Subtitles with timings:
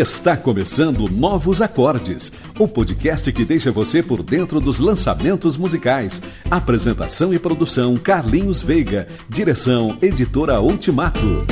[0.00, 6.22] Está começando Novos Acordes, o podcast que deixa você por dentro dos lançamentos musicais.
[6.50, 11.44] Apresentação e produção Carlinhos Veiga, direção Editora Ultimato.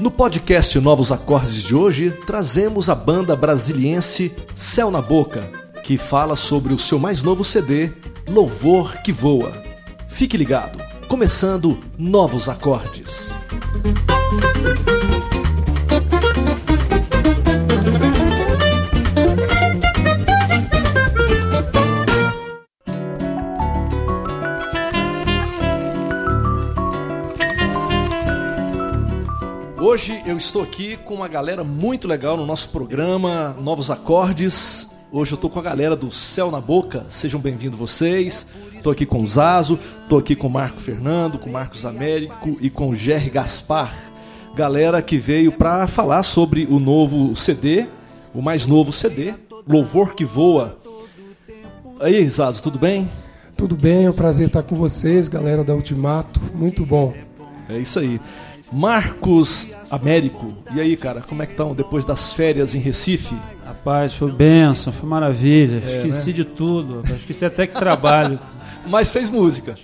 [0.00, 5.48] No podcast Novos Acordes de hoje, trazemos a banda brasiliense Céu na Boca,
[5.84, 7.92] que fala sobre o seu mais novo CD,
[8.26, 9.52] Louvor que Voa.
[10.08, 13.38] Fique ligado começando novos acordes.
[29.78, 34.95] Hoje eu estou aqui com uma galera muito legal no nosso programa Novos Acordes.
[35.12, 37.06] Hoje eu estou com a galera do Céu na Boca.
[37.08, 38.48] Sejam bem-vindos vocês.
[38.74, 42.56] Estou aqui com o Zazo, estou aqui com o Marco Fernando, com o Marcos Américo
[42.60, 43.94] e com o Jerry Gaspar.
[44.56, 47.86] Galera que veio para falar sobre o novo CD,
[48.34, 49.32] o mais novo CD,
[49.66, 50.76] Louvor que Voa.
[52.00, 53.08] Aí, Zazo, tudo bem?
[53.56, 56.40] Tudo bem, é um prazer estar com vocês, galera da Ultimato.
[56.52, 57.14] Muito bom.
[57.68, 58.20] É isso aí.
[58.72, 63.36] Marcos Américo, e aí, cara, como é que estão depois das férias em Recife?
[63.86, 65.80] Rapaz, foi benção, foi maravilha.
[65.86, 66.36] É, Esqueci né?
[66.38, 67.02] de tudo.
[67.14, 68.36] Esqueci até que trabalho.
[68.84, 69.76] Mas fez música.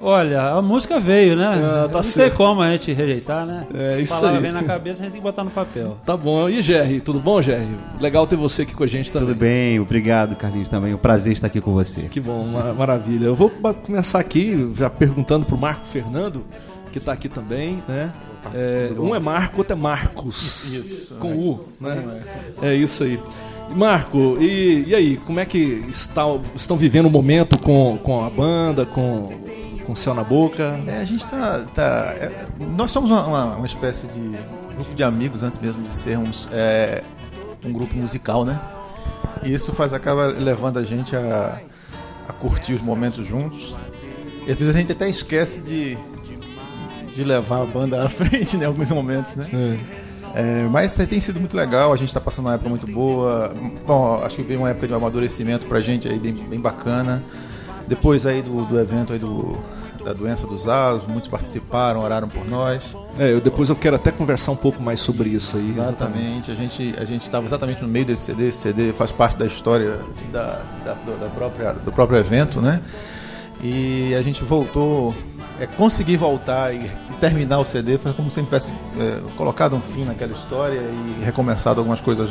[0.00, 1.46] Olha, a música veio, né?
[1.46, 2.28] Ah, tá Não certo.
[2.30, 3.66] tem como a gente rejeitar, né?
[3.74, 4.42] É, isso a palavra aí.
[4.44, 5.98] vem na cabeça, a gente tem que botar no papel.
[6.06, 6.48] Tá bom.
[6.48, 7.68] E Jerry, tudo bom, Jerry?
[8.00, 9.28] Legal ter você aqui com a gente também.
[9.28, 10.94] Tudo bem, obrigado, Carlinhos, também.
[10.94, 12.02] Um prazer estar aqui com você.
[12.04, 13.26] Que bom, ma- maravilha.
[13.26, 16.46] Eu vou começar aqui já perguntando pro Marco Fernando,
[16.92, 18.10] que está aqui também, né?
[18.54, 20.72] É, um é Marco, outro é Marcos.
[20.72, 21.14] Isso.
[21.16, 22.22] Com U, né?
[22.62, 23.20] É isso aí.
[23.74, 25.58] Marco, e, e aí, como é que
[25.88, 26.22] está,
[26.54, 29.30] estão vivendo o momento com, com a banda, com,
[29.86, 30.78] com o Céu na Boca?
[30.86, 31.64] É, a gente tá.
[31.74, 34.20] tá- é, nós somos uma, uma- uma espécie de
[34.74, 37.02] grupo de amigos antes mesmo de sermos é,
[37.64, 38.58] um grupo musical, né?
[39.42, 41.60] E isso faz acaba levando a gente a,
[42.28, 43.74] a curtir os momentos juntos.
[44.46, 45.96] E às vezes a gente até esquece de,
[47.14, 49.46] de levar a banda à frente em alguns momentos, né?
[49.52, 49.78] É,
[50.70, 53.52] mas tem sido muito legal, a gente está passando uma época muito boa.
[53.86, 57.22] Bom, acho que veio uma época de amadurecimento pra gente aí bem, bem bacana.
[57.86, 59.58] Depois aí do, do evento aí do,
[60.04, 62.82] da doença dos asos, muitos participaram, oraram por nós.
[63.18, 65.70] É, eu, depois eu quero até conversar um pouco mais sobre isso aí.
[65.70, 69.36] Exatamente, a gente a gente estava exatamente no meio desse CD, esse CD faz parte
[69.36, 69.98] da história
[70.32, 72.80] da, da, da própria, do próprio evento, né?
[73.62, 75.14] E a gente voltou,
[75.60, 79.80] é, conseguir voltar e, e terminar o CD foi como se tivesse é, colocado um
[79.80, 82.30] fim naquela história e recomeçado algumas coisas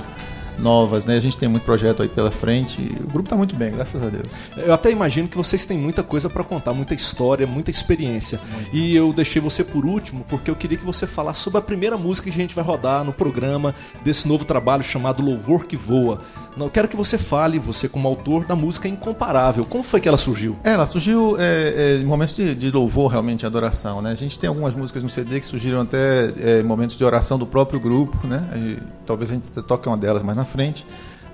[0.59, 1.16] novas, né?
[1.16, 4.08] A gente tem muito projeto aí pela frente o grupo está muito bem, graças a
[4.08, 4.28] Deus.
[4.58, 8.40] Eu até imagino que vocês têm muita coisa para contar, muita história, muita experiência.
[8.72, 11.97] E eu deixei você por último porque eu queria que você falasse sobre a primeira
[11.97, 16.22] música que a gente vai rodar no programa desse novo trabalho chamado Louvor que Voa.
[16.58, 19.64] Eu quero que você fale, você como autor, da música Incomparável.
[19.64, 20.58] Como foi que ela surgiu?
[20.64, 24.12] É, ela surgiu é, é, em momentos de, de louvor, realmente, de adoração, né?
[24.12, 27.38] A gente tem algumas músicas no CD que surgiram até é, em momentos de oração
[27.38, 28.46] do próprio grupo, né?
[28.56, 30.86] E talvez a gente toque uma delas mais na frente.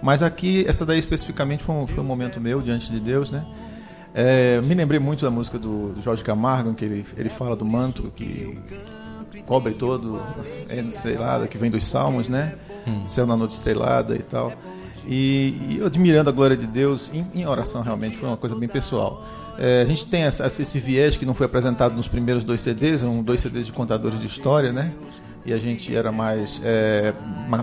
[0.01, 3.43] Mas aqui, essa daí especificamente foi um, foi um momento meu diante de Deus, né?
[4.13, 7.65] É, me lembrei muito da música do, do Jorge Camargo, que ele, ele fala do
[7.65, 8.57] manto que
[9.45, 10.21] cobre todo,
[10.69, 12.53] é, estrelada, que vem dos salmos, né?
[13.07, 14.53] Céu na noite estrelada e tal.
[15.07, 18.69] E, e admirando a glória de Deus em, em oração, realmente, foi uma coisa bem
[18.69, 19.23] pessoal.
[19.57, 23.03] É, a gente tem essa, esse viés que não foi apresentado nos primeiros dois CDs,
[23.03, 24.93] eram dois CDs de contadores de história, né?
[25.45, 27.13] E a gente era mais é,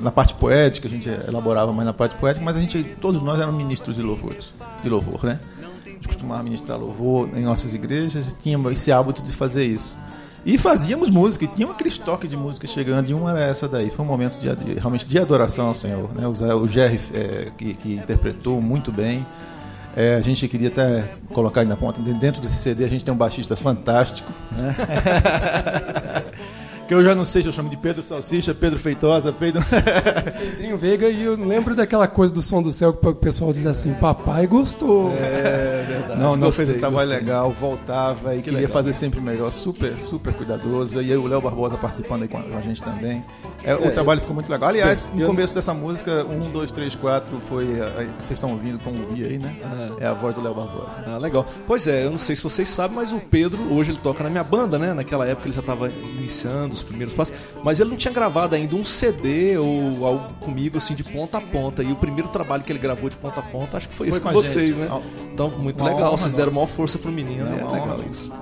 [0.01, 3.41] na parte poética, a gente elaborava mais na parte poética, mas a gente, todos nós
[3.41, 5.41] éramos ministros de louvores, de louvor, né?
[5.85, 9.97] A gente costumava ministrar louvor em nossas igrejas tínhamos esse hábito de fazer isso.
[10.45, 13.91] E fazíamos música, e tinha aquele estoque de música chegando, e uma era essa daí.
[13.91, 16.11] Foi um momento de, realmente de adoração ao Senhor.
[16.15, 16.27] Né?
[16.27, 19.25] O Jerry, é, que, que interpretou muito bem.
[19.95, 22.01] É, a gente queria até colocar aí na ponta.
[22.01, 24.33] Dentro desse CD a gente tem um baixista fantástico.
[24.53, 24.75] Né?
[26.89, 29.63] que eu já não sei se eu chamo de Pedro Salsicha, Pedro Feitosa, Pedro.
[30.39, 33.65] Pedrinho Veiga e eu lembro daquela coisa do som do céu que o pessoal diz
[33.67, 35.13] assim, papai gostou.
[35.17, 36.21] É verdade.
[36.21, 37.25] Não, não Gostei, fez um trabalho gostei.
[37.27, 38.73] legal, voltava e queria legal.
[38.73, 40.97] fazer sempre melhor, super, super cuidadoso.
[40.97, 43.25] E aí o Léo Barbosa participando aí com a, com a gente também.
[43.65, 44.69] É, o É, trabalho ficou muito legal.
[44.69, 47.81] Aliás, eu- no começo dessa música, um, dois, três, quatro, foi.
[47.81, 49.55] a- a- vocês estão ouvindo, como ouvir aí, né?
[50.01, 51.03] É a voz do Léo Barbosa.
[51.07, 51.47] Ah, legal.
[51.67, 54.29] Pois é, eu não sei se vocês sabem, mas o Pedro, hoje ele toca na
[54.31, 54.93] minha banda, né?
[54.93, 58.75] Naquela época ele já estava iniciando os primeiros passos, mas ele não tinha gravado ainda
[58.77, 61.83] um CD ou algo comigo, assim, de ponta a ponta.
[61.83, 64.17] E o primeiro trabalho que ele gravou de ponta a ponta, acho que foi, Foi
[64.17, 64.79] esse com vocês, gente.
[64.89, 65.03] né?
[65.33, 68.33] Então, muito uma legal, honra vocês deram maior força pro menino, É é legal isso.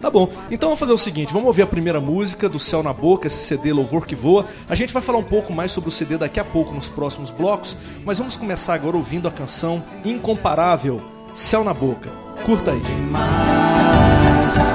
[0.00, 0.28] Tá bom.
[0.48, 3.44] Então vamos fazer o seguinte, vamos ouvir a primeira música do Céu na Boca, esse
[3.44, 4.46] CD Louvor que Voa.
[4.68, 7.32] A gente vai falar um pouco mais sobre o CD daqui a pouco nos próximos
[7.32, 11.00] blocos, mas vamos começar agora ouvindo a canção Incomparável,
[11.34, 12.10] Céu na Boca.
[12.46, 12.80] Curta aí.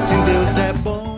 [0.08, 1.13] Se Deus é bom.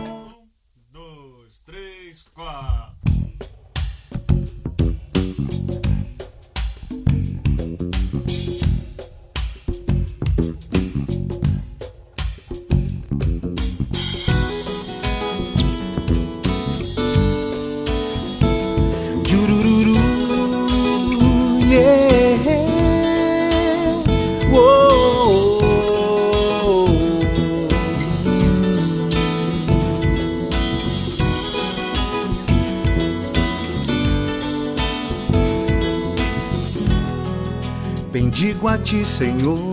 [38.38, 39.72] Bendigo a ti, Senhor.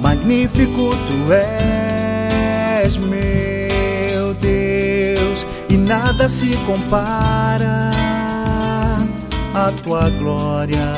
[0.00, 7.90] Magnífico tu és, meu Deus, e nada se compara
[9.52, 10.88] à tua glória.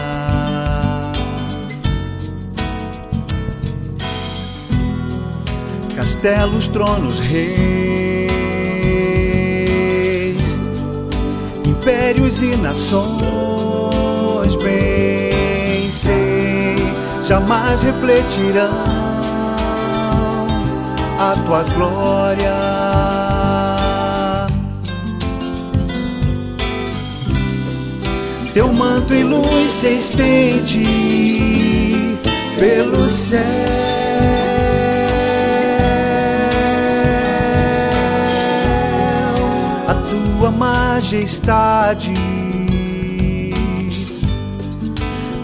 [5.96, 8.57] Castelos, tronos, reis
[11.78, 16.76] impérios e nações, bem sei,
[17.24, 18.68] jamais refletirão
[21.20, 22.52] a tua glória.
[28.52, 30.84] Teu manto em luz se estende
[32.58, 33.97] pelo céu
[40.58, 42.12] majestade.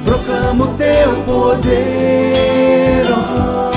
[0.04, 3.70] Proclamo teu poder, ó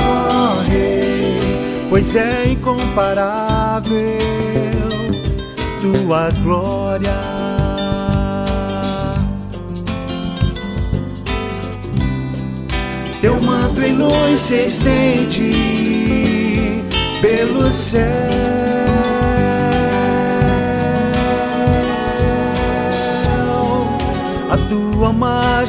[0.69, 3.97] Rei, pois é incomparável
[5.81, 7.15] tua glória.
[13.21, 15.51] Teu manto em luz se estende
[17.21, 18.66] pelo céu,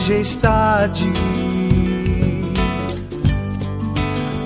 [0.09, 1.05] majestade.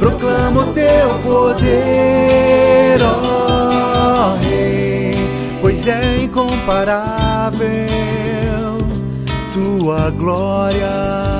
[0.00, 5.14] Proclamo teu poder, ó Rei,
[5.60, 7.68] pois é incomparável
[9.54, 11.31] tua glória.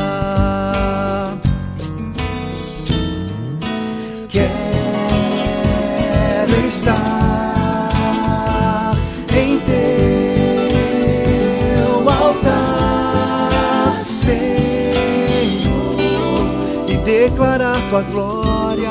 [17.93, 18.91] Tua glória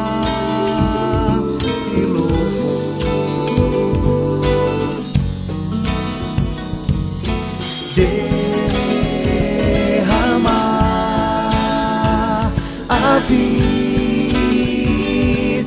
[1.98, 2.42] e louvor.
[7.96, 8.62] Derramar
[12.88, 14.38] a vida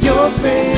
[0.01, 0.74] e oferecer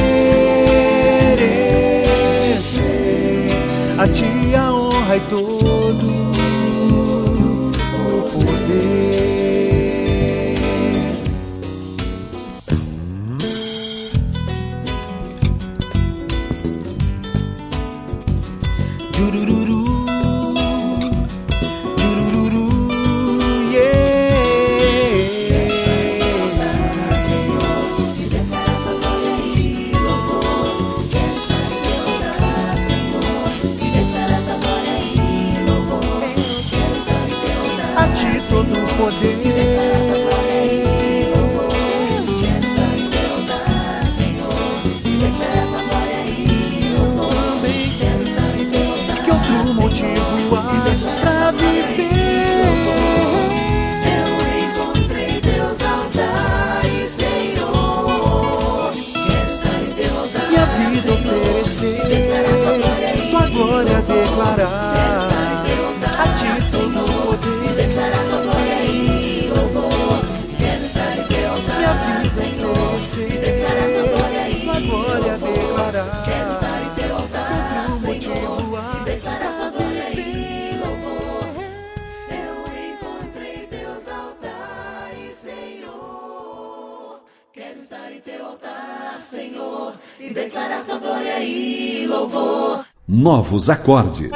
[93.18, 94.30] Novos acordes.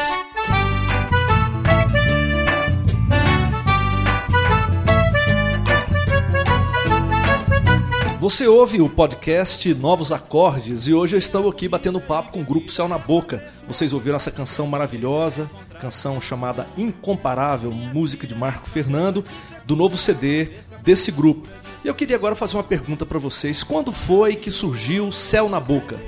[8.19, 12.45] Você ouve o podcast Novos Acordes e hoje eu estou aqui batendo papo com o
[12.45, 13.47] grupo Céu na Boca.
[13.69, 19.23] Vocês ouviram essa canção maravilhosa, canção chamada Incomparável, música de Marco Fernando,
[19.67, 21.47] do novo CD desse grupo.
[21.85, 25.61] E eu queria agora fazer uma pergunta para vocês: quando foi que surgiu Céu na
[25.61, 25.99] Boca?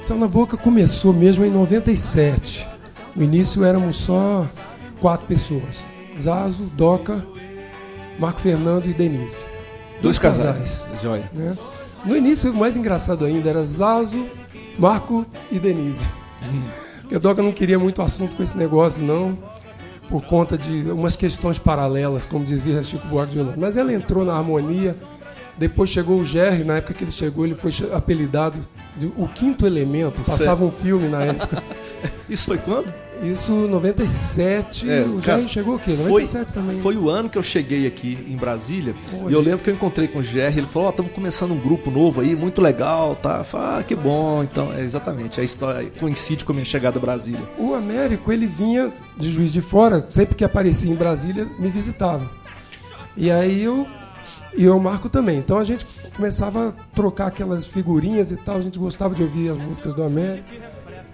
[0.00, 2.66] Céu na Boca começou mesmo em 97.
[3.14, 4.46] No início éramos só
[5.00, 5.84] quatro pessoas:
[6.18, 7.24] Zazo, Doca,
[8.18, 9.36] Marco Fernando e Denise.
[10.00, 10.58] Dois casais.
[10.58, 10.86] casais.
[11.02, 11.30] Joia.
[11.34, 11.56] né?
[12.04, 14.24] No início, o mais engraçado ainda era Zazo,
[14.78, 16.06] Marco e Denise.
[17.02, 19.36] Porque o Doca não queria muito assunto com esse negócio, não,
[20.08, 23.56] por conta de umas questões paralelas, como dizia Chico Buarque de Holanda.
[23.58, 24.94] Mas ela entrou na harmonia.
[25.56, 28.56] Depois chegou o Jerry, na época que ele chegou, ele foi apelidado
[29.06, 30.22] o quinto elemento.
[30.22, 31.62] Passava um filme na época.
[32.28, 32.92] Isso foi quando?
[33.22, 34.88] Isso 97.
[34.88, 35.92] É, o cara, chegou o quê?
[35.92, 36.78] Foi, 97 também.
[36.78, 39.30] foi o ano que eu cheguei aqui em Brasília Olha.
[39.30, 41.58] e eu lembro que eu encontrei com o GR, ele falou, ó, estamos começando um
[41.58, 43.38] grupo novo aí, muito legal, tá?
[43.38, 46.98] Eu falei, ah, que bom, então, é exatamente, a história coincide com a minha chegada
[46.98, 47.42] a Brasília.
[47.58, 52.30] O Américo, ele vinha de Juiz de Fora, sempre que aparecia em Brasília, me visitava.
[53.16, 53.84] E aí eu
[54.56, 55.38] e eu Marco também.
[55.38, 55.86] Então a gente
[56.18, 60.02] começava a trocar aquelas figurinhas e tal, a gente gostava de ouvir as músicas do
[60.02, 60.48] Américo.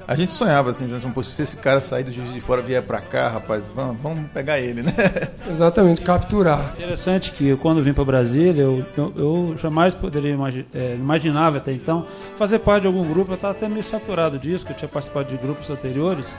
[0.09, 3.01] A gente sonhava assim, "Poxa, se esse cara sair do Juiz de Fora vier pra
[3.01, 4.93] cá, rapaz, vamos, vamos pegar ele, né?
[5.49, 6.75] Exatamente, capturar.
[6.77, 11.59] Interessante que eu, quando vim para Brasília, eu, eu, eu jamais poderia imagi é, imaginava
[11.59, 12.07] até então
[12.37, 13.33] fazer parte de algum grupo.
[13.33, 16.31] Eu estava até meio saturado disso, que eu tinha participado de grupos anteriores,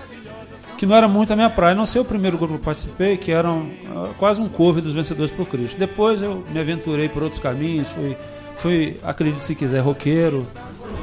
[0.78, 1.74] que não era muito a minha praia.
[1.74, 4.84] Não sei o primeiro grupo que eu participei, que era um, ah, quase um cover
[4.84, 5.78] dos Vencedores por Cristo.
[5.78, 8.16] Depois eu me aventurei por outros caminhos, fui,
[8.58, 10.46] fui acredite se quiser, roqueiro,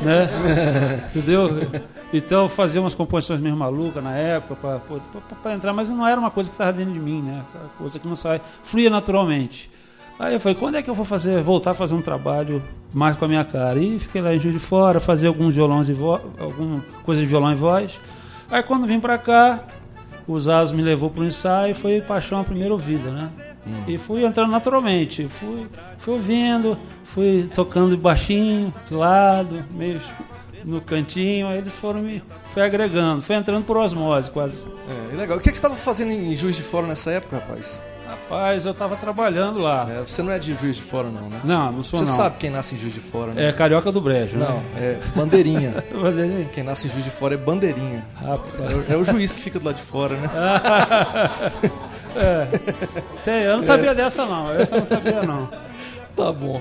[0.03, 0.29] né?
[1.11, 1.49] Entendeu?
[2.13, 4.81] Então fazia umas composições meio malucas na época
[5.43, 7.43] para entrar, mas não era uma coisa que estava dentro de mim, né?
[7.49, 9.71] Aquela coisa que não sai, fluía naturalmente.
[10.19, 13.17] Aí eu falei, quando é que eu vou fazer, voltar a fazer um trabalho mais
[13.17, 13.79] com a minha cara?
[13.79, 17.27] E fiquei lá em Juiz de Fora, fazia alguns violões e voz, alguma coisa de
[17.27, 17.99] violão e voz.
[18.51, 19.65] Aí quando vim pra cá,
[20.29, 23.31] o Zazo me levou pro ensaio e foi paixão à primeira ouvida, né?
[23.87, 25.67] E fui entrando naturalmente, fui,
[25.99, 30.01] fui ouvindo, fui tocando baixinho, de lado, meio
[30.65, 32.23] no cantinho, aí eles foram me
[32.55, 34.67] foi agregando, foi entrando por osmose quase.
[35.13, 35.39] É, legal.
[35.39, 37.81] O que, que você estava fazendo em Juiz de Fora nessa época, rapaz?
[38.07, 39.89] Rapaz, eu tava trabalhando lá.
[39.91, 41.41] É, você não é de Juiz de Fora, não, né?
[41.43, 42.17] Não, não sou Você não.
[42.17, 43.49] sabe quem nasce em Juiz de Fora, né?
[43.49, 44.63] É carioca do brejo, Não, né?
[44.77, 45.83] é bandeirinha.
[45.93, 46.45] Bandeirinha.
[46.53, 48.05] Quem nasce em Juiz de Fora é bandeirinha.
[48.17, 48.55] Rapaz.
[48.71, 50.29] É, o- é o juiz que fica do lado de fora, né?
[53.25, 55.49] Tem, eu não sabia dessa não, essa eu não sabia não.
[56.17, 56.61] Tá bom.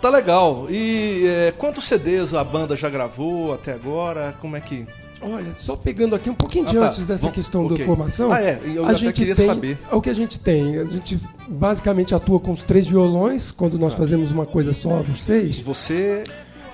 [0.00, 0.66] Tá legal.
[0.68, 4.34] E é, quantos CDs a banda já gravou até agora?
[4.40, 4.84] Como é que.
[5.22, 6.86] Olha, só pegando aqui um pouquinho de Ah, tá.
[6.88, 7.78] antes dessa Bom, questão ok.
[7.78, 8.32] da formação.
[8.32, 9.78] Ah, é, eu a até gente queria tem, saber.
[9.90, 10.78] É o que a gente tem.
[10.78, 15.60] A gente basicamente atua com os três violões, quando nós fazemos uma coisa só, seis.
[15.60, 16.24] Você.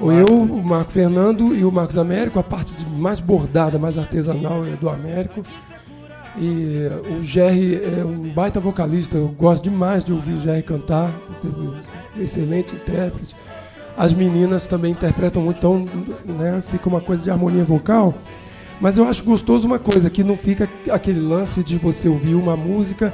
[0.00, 3.98] Ou eu, o Marco Fernando e o Marcos Américo, a parte de mais bordada, mais
[3.98, 5.42] artesanal é do Américo.
[6.40, 11.10] E o Jerry é um baita vocalista, eu gosto demais de ouvir o Jerry cantar,
[12.18, 13.34] excelente intérprete.
[13.96, 15.84] As meninas também interpretam muito, então
[16.24, 18.14] né, fica uma coisa de harmonia vocal.
[18.80, 22.56] Mas eu acho gostoso uma coisa, que não fica aquele lance de você ouvir uma
[22.56, 23.12] música,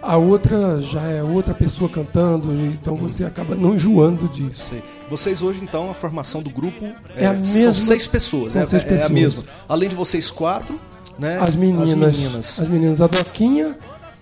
[0.00, 4.70] a outra já é outra pessoa cantando, então você acaba não enjoando disso.
[4.70, 4.82] Sei.
[5.10, 8.64] Vocês hoje, então, a formação do grupo É a são mesma- seis pessoas, são é,
[8.64, 9.10] seis é a pessoas.
[9.12, 9.44] mesma.
[9.68, 10.80] Além de vocês quatro,
[11.18, 11.38] né?
[11.40, 12.60] As meninas, As meninas.
[12.60, 13.76] as meninas, a Doquinha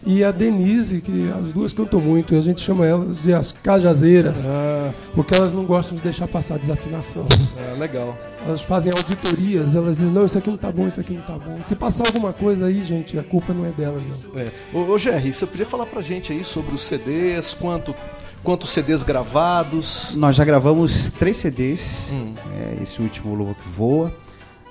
[0.06, 3.52] e a Denise, que as duas cantam muito, e a gente chama elas de as
[3.52, 7.26] cajazeiras, Ah, porque elas não gostam de deixar passar desafinação.
[7.59, 8.16] é, legal.
[8.47, 11.35] Elas fazem auditorias, elas dizem, não, isso aqui não tá bom, isso aqui não tá
[11.35, 11.59] bom.
[11.62, 14.00] Se passar alguma coisa aí, gente, a culpa não é delas,
[14.32, 14.40] não.
[14.40, 14.50] É.
[14.73, 17.94] Ô, ô Jerry, você podia falar pra gente aí sobre os CDs, quanto,
[18.42, 20.14] quantos CDs gravados?
[20.16, 22.32] Nós já gravamos três CDs, Hum.
[22.59, 24.11] é, esse último Lobo que Voa.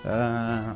[0.03, 0.73] Ah,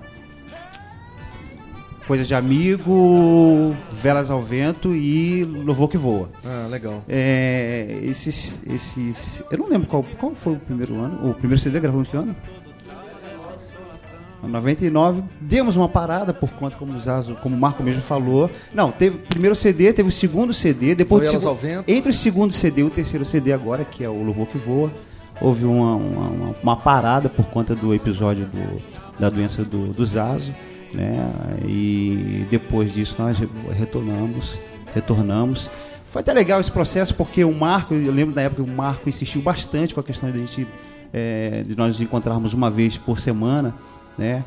[2.08, 6.30] Coisa de Amigo, Velas ao Vento e Louvor que Voa.
[6.46, 7.02] Ah, legal.
[7.08, 9.42] É, esses, esses.
[9.50, 11.30] Eu não lembro qual, qual foi o primeiro ano.
[11.30, 12.36] O primeiro CD gravou que ano?
[14.46, 15.24] 99.
[15.40, 18.50] Demos uma parada por conta, como o Zazo, como o Marco mesmo falou.
[18.74, 21.86] Não, teve o primeiro CD, teve o segundo CD, depois Foi do segu- ao Vento.
[21.90, 24.92] Entre o segundo CD e o terceiro CD agora, que é o Louvor que Voa,
[25.40, 28.82] houve uma, uma, uma- uma parada por conta do episódio do-
[29.18, 30.54] da doença do, do Zazo,
[30.94, 31.18] né?
[31.68, 34.60] E depois disso nós re- retornamos,
[34.94, 35.70] retornamos.
[36.06, 39.10] Foi até legal esse processo porque o Marco, eu lembro da época que o Marco
[39.10, 40.68] insistiu bastante com a questão de a gente
[41.12, 43.74] eh, de nós nos encontrarmos uma vez por semana,
[44.18, 44.44] né?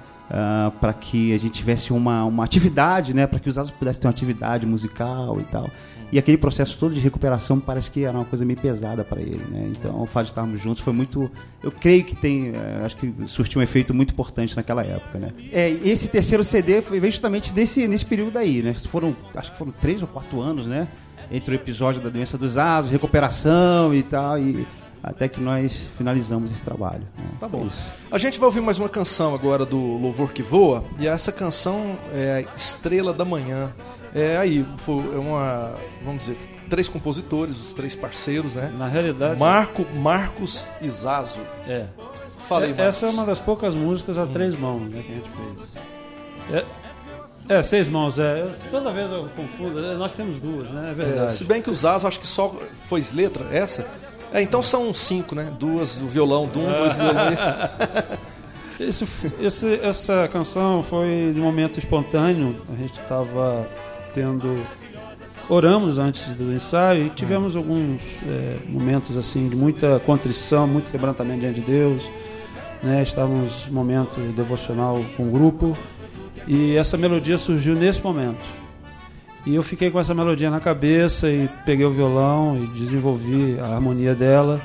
[0.81, 4.09] para que a gente tivesse uma, uma atividade, né, para que os Asas pudessem ter
[4.09, 5.71] uma atividade musical e tal.
[6.13, 9.43] E aquele processo todo de recuperação parece que era uma coisa meio pesada para ele,
[9.51, 9.71] né?
[9.77, 11.31] Então, o fato de estarmos juntos foi muito,
[11.63, 15.33] eu creio que tem, eh, acho que surtiu um efeito muito importante naquela época, né?
[15.53, 18.73] É, esse terceiro CD foi justamente nesse nesse período aí, né?
[18.75, 20.87] Foram, acho que foram três ou quatro anos, né?
[21.31, 24.65] Entre o episódio da doença dos asos, recuperação e tal, e
[25.03, 27.03] até que nós finalizamos esse trabalho.
[27.19, 27.25] né?
[27.41, 27.67] Tá bom.
[27.67, 27.85] Isso.
[28.11, 31.97] A gente vai ouvir mais uma canção agora do Louvor que Voa, e essa canção
[32.13, 33.73] é Estrela da Manhã.
[34.19, 36.39] É aí, foi é uma, vamos dizer,
[36.71, 38.73] três compositores, os três parceiros, né?
[38.79, 41.41] Na realidade, Marco, Marcos e Zazo.
[41.69, 41.85] é.
[42.49, 42.87] Falei, É, Marcos.
[42.97, 45.31] Essa é uma das poucas músicas a três mãos né, que a gente
[46.49, 46.65] fez.
[47.49, 48.49] É, é, seis mãos, é.
[48.71, 49.85] Toda vez eu confundo.
[49.85, 50.89] é, Nós temos duas, né?
[50.89, 51.33] É É, verdade.
[51.35, 52.55] se bem que o Zazo, acho que só
[52.89, 53.87] foi letra, essa.
[54.33, 55.53] É, então são cinco, né?
[55.59, 57.27] Duas do violão, de um, dois do violão.
[58.79, 59.07] Esse,
[59.41, 62.55] esse- essa canção foi de um momento espontâneo.
[62.71, 63.67] A gente estava
[64.17, 64.67] tendo.
[65.49, 71.41] Oramos antes do ensaio e tivemos alguns é, momentos assim de muita contrição, muito quebrantamento
[71.41, 72.11] diante de Deus.
[72.83, 73.03] Né?
[73.03, 75.79] Estávamos em momento devocional com o grupo
[76.49, 78.41] e essa melodia surgiu nesse momento.
[79.45, 83.69] E eu fiquei com essa melodia na cabeça e peguei o violão e desenvolvi a
[83.69, 84.61] harmonia dela.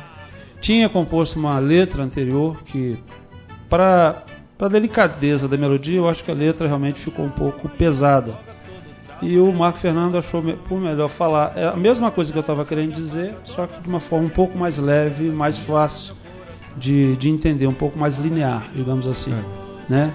[0.60, 2.98] Tinha composto uma letra anterior que
[3.70, 4.24] para
[4.60, 8.36] a delicadeza da melodia, eu acho que a letra realmente ficou um pouco pesada.
[9.22, 12.66] E o Marco Fernando achou por melhor falar é a mesma coisa que eu estava
[12.66, 16.16] querendo dizer, só que de uma forma um pouco mais leve, mais fácil
[16.76, 19.34] de, de entender, um pouco mais linear, digamos assim,
[19.88, 20.12] né?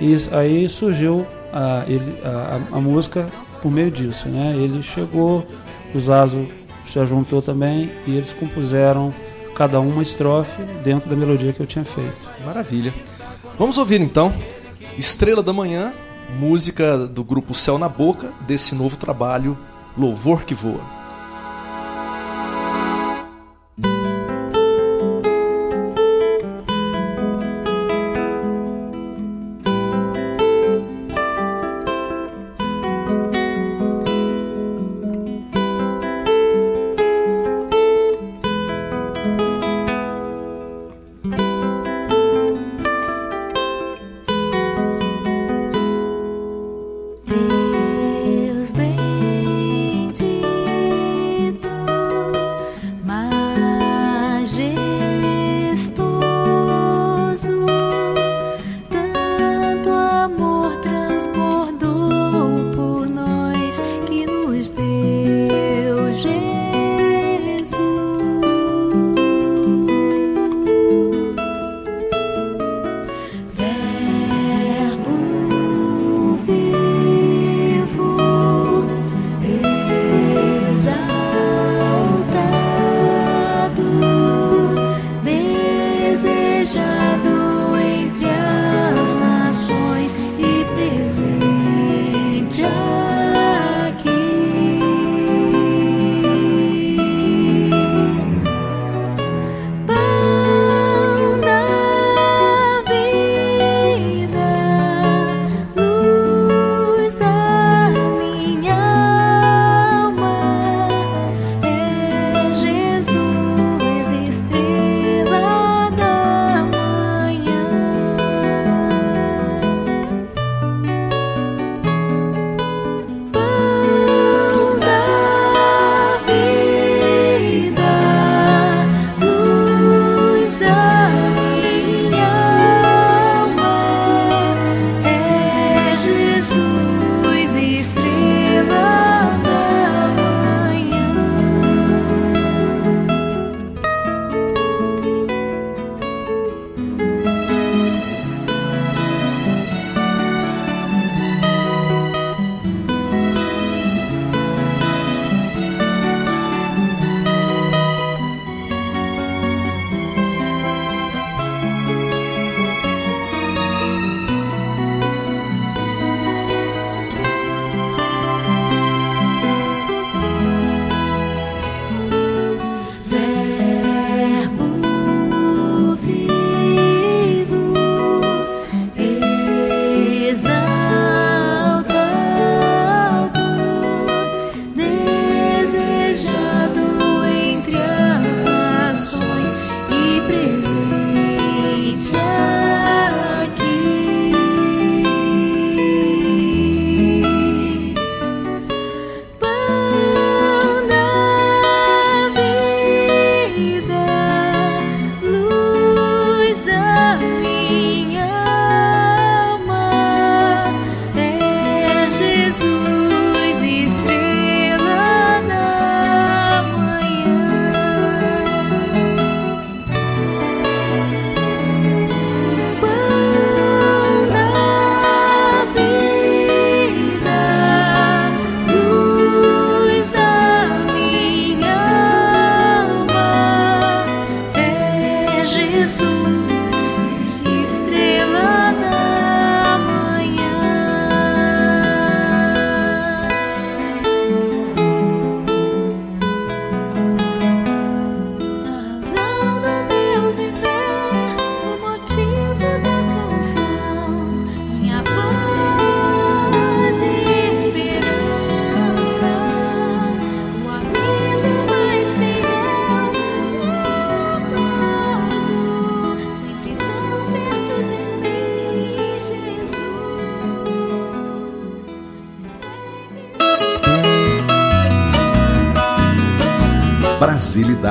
[0.00, 3.26] E isso- aí surgiu a, ele, a, a- música
[3.60, 4.54] por meio disso, né?
[4.56, 5.46] Ele chegou,
[5.94, 6.46] o Zazo
[6.86, 9.12] se juntou também e eles compuseram
[9.54, 12.26] cada um uma estrofe dentro da melodia que eu tinha feito.
[12.44, 12.92] Maravilha.
[13.58, 14.32] Vamos ouvir então
[14.98, 15.92] Estrela da Manhã,
[16.30, 19.56] música do grupo Céu na Boca, desse novo trabalho
[19.96, 20.95] Louvor que Voa.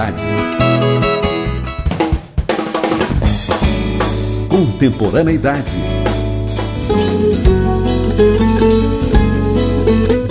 [0.05, 0.21] Brasilidade.
[4.49, 5.75] Contemporaneidade.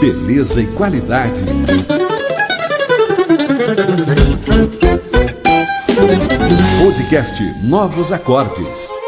[0.01, 1.41] Beleza e qualidade.
[6.83, 9.04] Podcast Novos Acordes.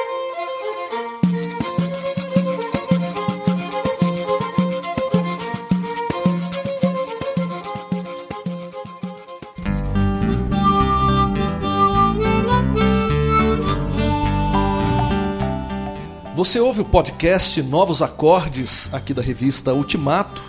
[16.36, 20.44] Você ouve o podcast Novos Acordes aqui da revista Ultimato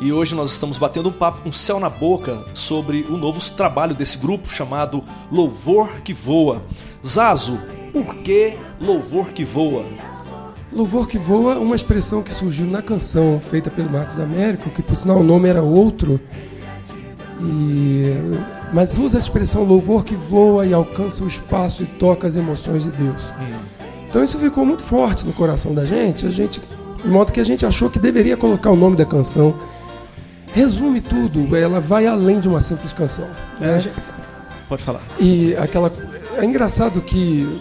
[0.00, 3.94] e hoje nós estamos batendo um papo com céu na boca sobre o novo trabalho
[3.94, 6.62] desse grupo chamado Louvor que Voa.
[7.06, 7.60] Zazo,
[7.92, 9.84] por que Louvor que Voa?
[10.72, 14.80] Louvor que voa é uma expressão que surgiu na canção feita pelo Marcos Américo, que
[14.80, 16.18] por sinal o nome era outro.
[17.42, 18.14] E...
[18.72, 22.84] Mas usa a expressão louvor que voa e alcança o espaço e toca as emoções
[22.84, 23.22] de Deus.
[24.16, 26.58] Então isso ficou muito forte no coração da gente, a gente,
[27.02, 29.54] de modo que a gente achou que deveria colocar o nome da canção.
[30.54, 33.28] Resume tudo, ela vai além de uma simples canção.
[33.60, 33.78] né?
[34.70, 35.02] Pode falar.
[35.20, 35.92] E aquela.
[36.38, 37.60] É engraçado que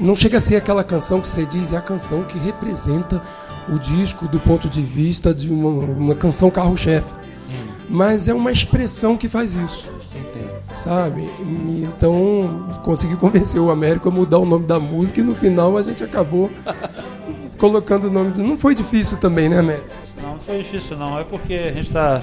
[0.00, 3.20] não chega a ser aquela canção que você diz, é a canção que representa
[3.68, 7.12] o disco do ponto de vista de uma, uma canção carro-chefe.
[7.88, 9.90] Mas é uma expressão que faz isso.
[10.58, 11.22] Sabe?
[11.22, 15.76] E então consegui convencer o Américo a mudar o nome da música e no final
[15.76, 16.50] a gente acabou
[17.58, 18.32] colocando o nome.
[18.32, 18.42] Do...
[18.42, 19.86] Não foi difícil também, né, Américo?
[20.22, 21.18] Não, não foi difícil não.
[21.18, 22.22] É porque a gente está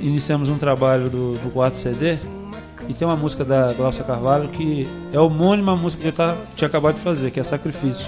[0.00, 2.18] iniciamos um trabalho do, do quarto CD
[2.88, 6.36] e tem uma música da Glaucia Carvalho que é homônima à música que ele tá,
[6.54, 8.06] tinha acabado de fazer, que é Sacrifício.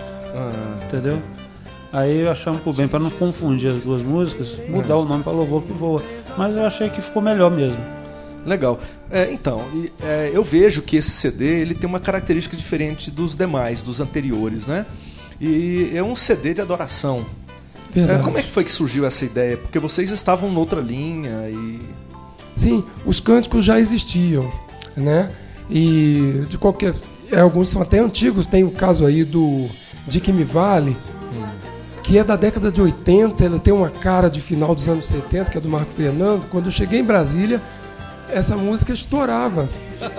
[0.87, 1.19] Entendeu?
[1.93, 5.63] Aí achamos por bem, para não confundir as duas músicas, mudar o nome para Louvor
[5.63, 6.03] que Voa.
[6.39, 7.77] Mas eu achei que ficou melhor mesmo.
[8.47, 8.79] Legal.
[9.11, 9.65] É, então,
[10.01, 14.65] é, eu vejo que esse CD ele tem uma característica diferente dos demais, dos anteriores,
[14.65, 14.87] né?
[15.41, 17.27] E é um CD de adoração.
[17.97, 19.57] É, como é que foi que surgiu essa ideia?
[19.57, 21.81] Porque vocês estavam noutra linha e.
[22.55, 24.53] Sim, os cânticos já existiam,
[24.97, 25.31] né?
[25.69, 26.95] E de qualquer.
[27.33, 29.69] é, alguns são até antigos, tem o caso aí do
[30.07, 30.97] De Que Me Vale,
[32.09, 35.51] que é da década de 80, ele tem uma cara de final dos anos 70,
[35.51, 36.49] que é do Marco Fernando.
[36.49, 37.61] Quando eu cheguei em Brasília,
[38.31, 39.69] essa música estourava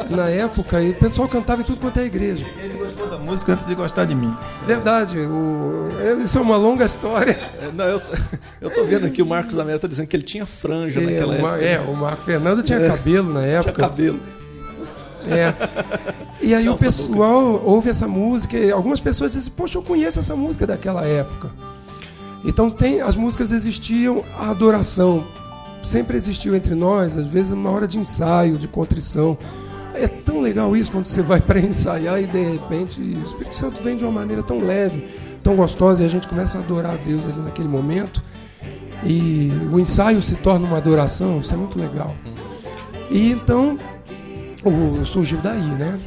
[0.09, 2.45] na época e o pessoal cantava em tudo quanto é igreja.
[2.63, 4.31] Ele gostou da música antes de gostar de mim.
[4.67, 5.87] Verdade, o,
[6.23, 7.31] isso é uma longa história.
[7.59, 8.13] É, Não, eu, tô-
[8.61, 11.03] eu tô vendo aqui o Marcos da Mera tá dizendo que ele tinha franja É,
[11.03, 11.57] naquela época.
[11.65, 12.87] é, o Marco Fernando tinha É.
[12.87, 13.73] cabelo na Tinha época.
[13.81, 14.19] cabelo.
[15.27, 15.53] É.
[16.41, 20.19] E aí Calça o pessoal ouve essa música e algumas pessoas dizem, poxa, eu conheço
[20.19, 21.49] essa música daquela época.
[22.43, 25.23] Então tem, as músicas existiam, a adoração
[25.83, 29.37] sempre existiu entre nós, às vezes uma hora de ensaio, de contrição.
[29.93, 33.81] É tão legal isso quando você vai para ensaiar e de repente o Espírito Santo
[33.83, 35.07] vem de uma maneira tão leve,
[35.43, 38.23] tão gostosa e a gente começa a adorar a Deus ali naquele momento.
[39.03, 42.13] E o ensaio se torna uma adoração, isso é muito legal.
[43.09, 43.77] E então
[44.63, 45.97] o, surgiu daí, né?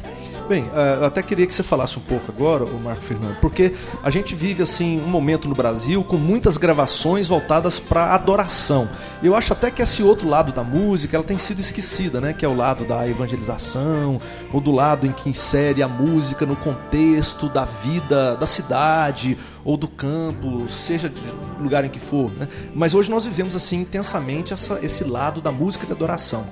[0.47, 3.73] Bem, eh, eu até queria que você falasse um pouco agora, o Marco Fernando, porque
[4.03, 8.87] a gente vive assim um momento no Brasil com muitas gravações voltadas para adoração.
[9.23, 12.33] Eu acho até que esse outro lado da música ela tem sido esquecida, né?
[12.33, 14.19] Que é o lado da evangelização
[14.51, 19.77] ou do lado em que insere a música no contexto da vida da cidade ou
[19.77, 21.21] do campo, seja de
[21.57, 22.29] lugar em que for.
[22.31, 22.49] Né?
[22.75, 26.43] Mas hoje nós vivemos assim intensamente essa- esse lado da música de adoração.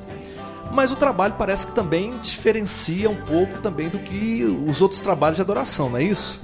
[0.74, 5.36] Mas o trabalho parece que também diferencia um pouco também do que os outros trabalhos
[5.38, 6.40] de adoração, não é isso?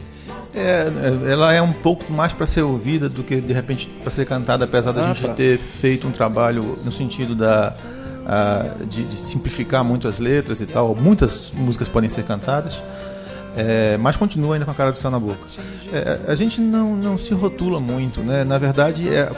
[0.53, 0.87] É,
[1.27, 4.25] é, ela é um pouco mais para ser ouvida do que de repente para ser
[4.25, 5.33] cantada, apesar da Ah, gente tá.
[5.33, 7.73] ter feito um trabalho no sentido da
[8.25, 10.95] ah, de, de simplificar muito as letras e tal.
[10.95, 12.81] Muitas músicas podem ser cantadas,
[13.55, 15.39] é, mas continua ainda com a cara do céu na boca.
[15.93, 18.43] É, a gente não, não se rotula muito, né?
[18.43, 19.29] Na verdade, é,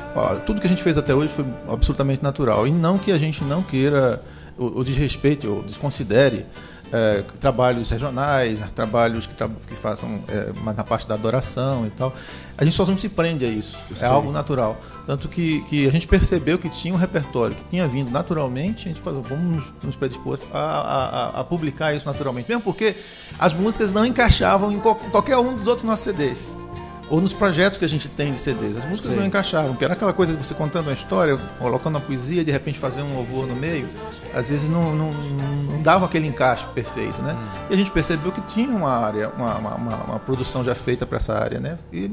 [0.48, 2.66] tudo que a gente fez até hoje foi absolutamente natural.
[2.68, 4.20] E não que a gente não queira
[4.60, 6.46] ou, ou desrespeite ou desconsidere
[6.92, 11.90] é, trabalhos regionais, trabalhos que, tra- que façam é, mais na parte da adoração e
[11.92, 12.14] tal.
[12.58, 13.78] A gente só não se prende a isso.
[14.04, 14.76] É algo natural.
[15.06, 18.92] Tanto que, que a gente percebeu que tinha um repertório que tinha vindo naturalmente, a
[18.92, 22.48] gente falou, vamos nos, predispor a, a- a- publicar isso naturalmente.
[22.50, 22.96] Mesmo porque
[23.40, 26.56] as músicas não encaixavam em qual- qualquer um dos outros nossos CDs.
[27.10, 28.78] Ou nos projetos que a gente tem de CDs.
[28.78, 29.16] As músicas Sei.
[29.16, 32.44] não encaixavam, que era aquela coisa de você contando uma história, colocando uma poesia e
[32.46, 33.88] de repente fazer um louvor no meio.
[34.34, 37.36] Às vezes não, não, não- dava aquele encaixe perfeito, né?
[37.70, 41.06] E a gente percebeu que tinha uma área, uma, uma, uma- uma produção já feita
[41.06, 41.80] para essa área, né?
[41.92, 42.12] E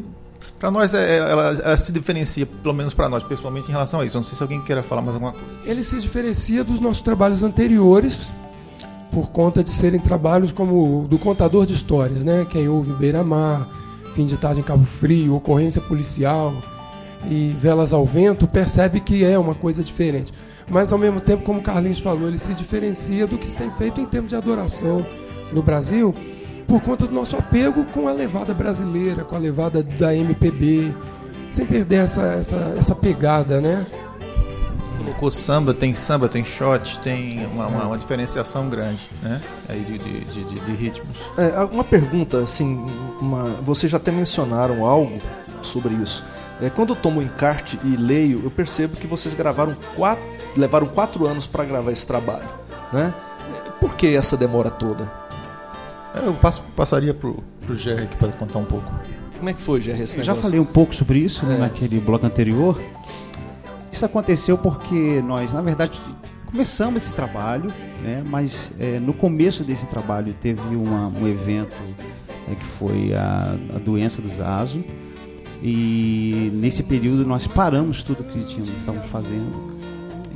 [0.59, 4.05] para nós é- ela, ela se diferencia, pelo menos para nós, pessoalmente, em relação a
[4.07, 4.17] isso.
[4.17, 5.47] Não sei se alguém queira falar mais alguma coisa.
[5.67, 8.29] Ele se diferencia dos nossos trabalhos anteriores,
[9.11, 12.47] por conta de serem trabalhos como o do contador de histórias, né?
[12.51, 13.67] Quem ouve Beira-Mar,
[14.17, 16.51] Fim de Tarde em Cabo Frio, Ocorrência Policial
[17.31, 20.33] e Velas ao Vento, percebe que é uma coisa diferente.
[20.71, 23.71] Mas ao mesmo tempo, como o Carlinhos falou, ele se diferencia do que se tem
[23.73, 25.05] feito em termos de adoração
[25.53, 26.15] no Brasil,
[26.67, 30.95] por conta do nosso apego com a levada brasileira, com a levada da MPB,
[31.51, 33.85] sem perder essa, essa, essa pegada, né?
[34.99, 39.41] Colocou samba, tem samba, tem shot, tem uma, uma, uma diferenciação grande, né?
[39.69, 41.17] Aí de, de, de, de- de ritmos.
[41.39, 42.85] É, uma pergunta, assim,
[43.21, 45.19] uma, vocês já até mencionaram algo
[45.63, 46.25] sobre isso.
[46.61, 50.25] É, quando eu tomo o encarte e leio, eu percebo que vocês gravaram quatro,
[50.57, 52.49] levaram quatro anos para gravar esse trabalho,
[52.93, 53.13] né?
[53.81, 55.11] Por que essa demora toda?
[56.25, 58.91] Eu passo, passaria pro, pro Jerry aqui para contar um pouco.
[59.37, 60.51] Como é que foi, Jerry, esse Eu já negócio?
[60.51, 61.59] falei um pouco sobre isso né, É.
[61.59, 62.81] naquele bloco anterior.
[63.97, 65.99] Isso aconteceu porque nós, na verdade,
[66.51, 71.75] começamos esse trabalho, né, mas é, no começo desse trabalho teve uma- um evento
[72.47, 74.85] é, que foi a, a doença do Zazo.
[75.63, 79.75] E nesse período nós paramos tudo que tínhamos, estávamos fazendo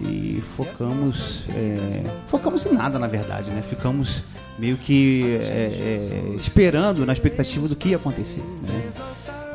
[0.00, 4.24] e focamos é, focamos em nada na verdade né ficamos
[4.58, 8.82] meio que é, é, esperando na expectativa do que ia acontecer né?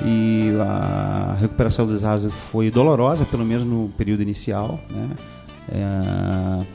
[0.04, 5.10] E a recuperação do Zazo foi dolorosa pelo menos no período inicial né?
[5.70, 6.66] É,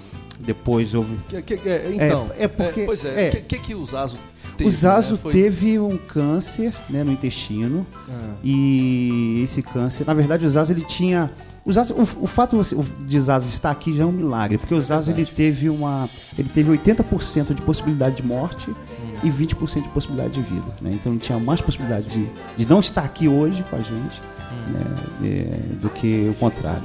[0.40, 3.28] depois houve Que- que- é, então, É, é porque- pois é, é.
[3.28, 4.16] o que, que, que o Zazo
[4.56, 4.68] teve?
[4.68, 5.18] o Zazo né?
[5.22, 8.34] Foi- teve um câncer né, no intestino Ah.
[8.42, 11.30] e esse câncer, na verdade, o Zazo ele tinha.
[11.70, 12.60] O, Zazo, o, o fato
[13.06, 16.08] de Zazo estar aqui já é um milagre, porque o Zazo ele teve uma.
[16.36, 18.74] Ele teve 80% de possibilidade de morte
[19.22, 20.74] e 20% de possibilidade de vida.
[20.80, 20.90] Né?
[20.94, 24.20] Então ele tinha mais possibilidade de, de não estar aqui hoje com a gente
[24.68, 26.82] né, é, do que o contrário.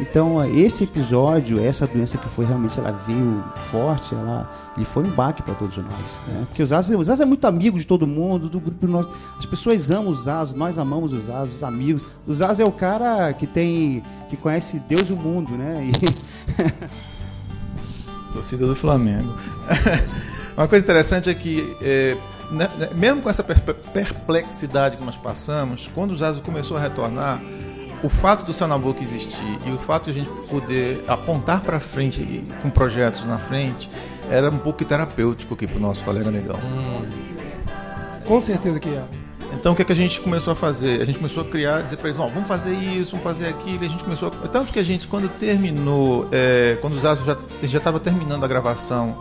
[0.00, 5.04] Então é, esse episódio, essa doença que foi realmente, ela veio forte, ela, ele foi
[5.04, 5.86] um baque para todos nós.
[6.28, 6.44] Né?
[6.48, 9.10] Porque o Zazo, o Zazo é muito amigo de todo mundo, do grupo nosso.
[9.38, 12.02] As pessoas amam o Zazo, nós amamos o Zazo, os amigos.
[12.26, 15.84] O Zazo é o cara que tem, que conhece Deus e o mundo, né?
[15.84, 15.92] E,
[18.32, 19.32] Torcida do Flamengo.
[20.56, 22.16] Uma coisa interessante é que, é,
[22.50, 27.40] né, né, mesmo com essa perplexidade que nós passamos, quando o Zazo começou a retornar,
[28.02, 31.60] o fato do Céu na Boca existir e o fato de a gente poder apontar
[31.60, 33.90] para frente e- com projetos na frente
[34.30, 36.58] era um pouco terapêutico aqui para o nosso colega Negão.
[38.24, 39.04] Com certeza que é.
[39.58, 41.00] Então o que, é que a gente começou a fazer?
[41.00, 43.82] A gente começou a criar, dizer para eles, "Ó, vamos fazer isso, vamos fazer aquilo.
[43.82, 44.48] E a gente começou a...
[44.48, 48.44] Tanto que a gente, quando terminou, é, quando o Zazo já ele já estava terminando
[48.44, 49.20] a gravação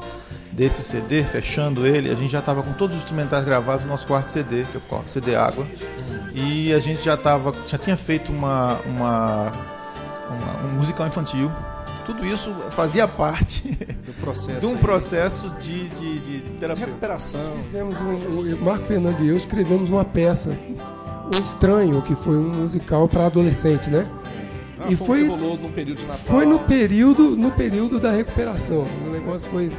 [0.51, 4.05] desse CD, fechando ele, a gente já estava com todos os instrumentais gravados no nosso
[4.07, 5.65] quarto CD, que é o quarto CD Água.
[6.33, 9.51] E a gente já tava, já tinha feito uma, uma,
[10.29, 11.51] uma- um musical infantil.
[12.05, 13.69] Tudo isso fazia parte
[14.05, 14.59] do processo.
[14.59, 14.77] de um aí.
[14.77, 16.85] processo de, de, de terapia.
[16.85, 17.57] recuperação.
[17.61, 20.57] Fizemos um, o Marco Fernando e eu escrevemos uma peça,
[21.33, 24.07] O Estranho, que foi um musical para adolescente, né?
[24.79, 26.19] Ah, E foi, no período de Natal.
[26.25, 28.85] Foi no período, no período da recuperação.
[29.07, 29.71] O negócio foi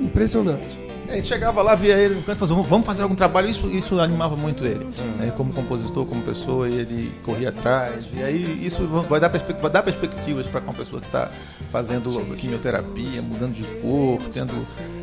[0.00, 0.89] impressionante.
[1.10, 3.48] A gente chegava lá, via ele no canto e falava, vamos fazer algum trabalho.
[3.50, 4.84] Isso, isso animava muito ele.
[5.18, 8.04] né, como compositor, como pessoa, e ele corria atrás.
[8.14, 11.28] E aí isso vai dar, perspe- vai dar perspectivas para uma pessoa que está
[11.72, 14.54] fazendo quimioterapia, mudando de cor, tendo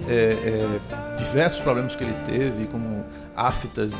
[0.08, 0.80] é, é,
[1.18, 3.04] diversos problemas que ele teve, como
[3.36, 3.92] aftas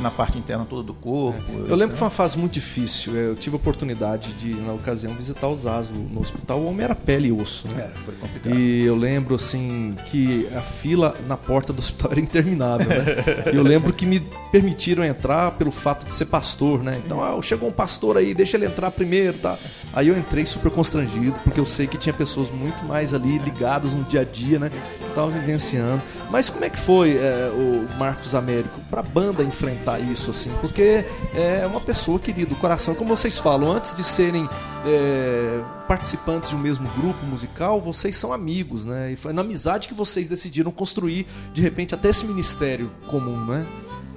[0.00, 1.40] na parte interna toda do corpo.
[1.66, 3.14] Eu lembro que foi uma fase muito difícil.
[3.14, 6.60] Eu tive a oportunidade de, na ocasião, visitar o Zazo no hospital.
[6.60, 7.84] O homem era pele e osso, né?
[7.84, 8.54] É, foi complicado.
[8.54, 13.50] E eu lembro, assim, que a fila na porta do hospital era interminável, né?
[13.52, 14.20] E eu lembro que me
[14.50, 17.00] permitiram entrar pelo fato de ser pastor, né?
[17.04, 19.56] Então, ah, chegou um pastor aí, deixa ele entrar primeiro, tá?
[19.92, 23.92] Aí eu entrei super constrangido, porque eu sei que tinha pessoas muito mais ali ligadas
[23.92, 24.70] no dia a dia, né?
[25.08, 26.02] Estavam vivenciando.
[26.30, 29.73] Mas como é que foi é, o Marcos Américo pra banda enfrentar
[30.12, 30.50] isso, assim?
[30.60, 32.94] Porque é uma pessoa querida, do coração.
[32.94, 34.48] Como vocês falam, antes de serem
[34.86, 39.12] é, participantes de um mesmo grupo musical, vocês são amigos, né?
[39.12, 43.64] E foi na amizade que vocês decidiram construir, de repente, até esse ministério comum, né?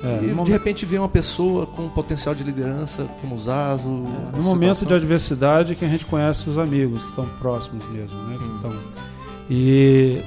[0.03, 3.37] É, e no de momento- repente vê uma pessoa com potencial de liderança, como o
[3.39, 3.87] Zazo.
[3.87, 8.37] No momento de adversidade que a gente conhece os amigos que estão próximos mesmo, né?
[8.37, 8.79] que estão-
[9.49, 10.21] E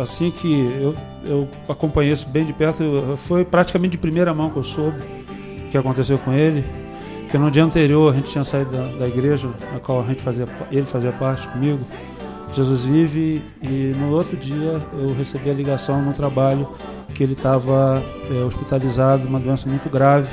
[0.00, 4.56] assim que eu, eu acompanhei isso bem de perto, foi praticamente de primeira mão que
[4.56, 4.98] eu soube
[5.66, 6.64] o que aconteceu com ele.
[7.30, 10.22] Que no dia anterior a gente tinha saído da, da igreja na qual a gente
[10.22, 11.80] fazia, ele fazia parte comigo,
[12.54, 16.68] Jesus vive, e no outro dia eu recebi a ligação no trabalho
[17.14, 20.28] que ele estava é, hospitalizado, uma doença muito grave.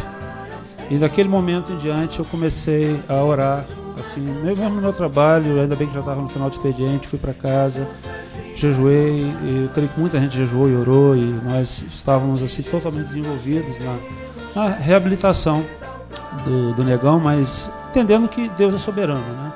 [0.90, 3.66] E daquele momento em diante eu comecei a orar,
[4.00, 7.18] assim, mesmo no meu trabalho, ainda bem que já estava no final do expediente, fui
[7.18, 7.88] para casa,
[8.56, 13.08] jejuei, e eu creio que muita gente jejuou e orou, e nós estávamos assim totalmente
[13.08, 13.98] desenvolvidos na,
[14.56, 15.64] na reabilitação
[16.46, 19.54] do, do negão, mas entendendo que Deus é soberano, né?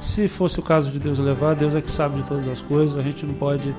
[0.00, 2.96] Se fosse o caso de Deus levar, Deus é que sabe de todas as coisas,
[2.96, 3.74] a gente não pode.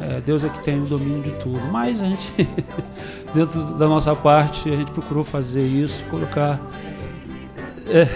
[0.00, 1.60] é, Deus é que tem o domínio de tudo.
[1.72, 2.32] Mas a gente,
[3.34, 6.60] dentro da nossa parte, a gente procurou fazer isso, colocar.
[7.88, 8.06] É,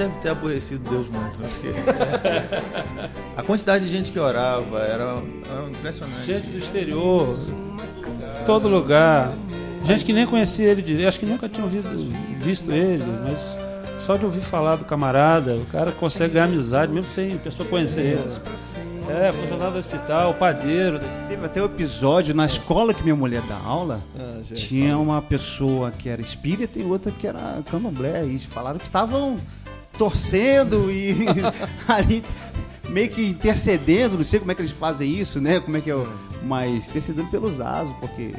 [0.00, 1.38] deve ter aborrecido Deus muito.
[1.44, 1.68] Acho que...
[3.36, 6.24] A quantidade de gente que orava era, era impressionante.
[6.26, 7.38] gente do exterior,
[8.46, 9.32] todo lugar,
[9.84, 11.88] gente que nem conhecia ele, de- acho que nunca tinha ouvido,
[12.38, 13.56] visto ele, mas
[14.00, 17.68] só de ouvir falar do camarada, o cara consegue ganhar amizade, mesmo sem a pessoa
[17.68, 18.40] conhecer ele.
[19.08, 23.56] É, funcionário do hospital, padeiro, Teve até o episódio na escola que minha mulher dá
[23.64, 24.00] aula.
[24.16, 24.68] Ah, gente.
[24.68, 28.24] Tinha uma pessoa que era espírita e outra que era candomblé.
[28.24, 29.34] E falaram que estavam
[30.00, 31.14] torcendo e
[31.86, 32.24] ali
[32.88, 34.16] meio que intercedendo.
[34.16, 35.60] Não sei como é que eles fazem isso, né?
[35.60, 36.08] Como é que é o.
[36.42, 38.32] Mas intercedendo pelos asos, porque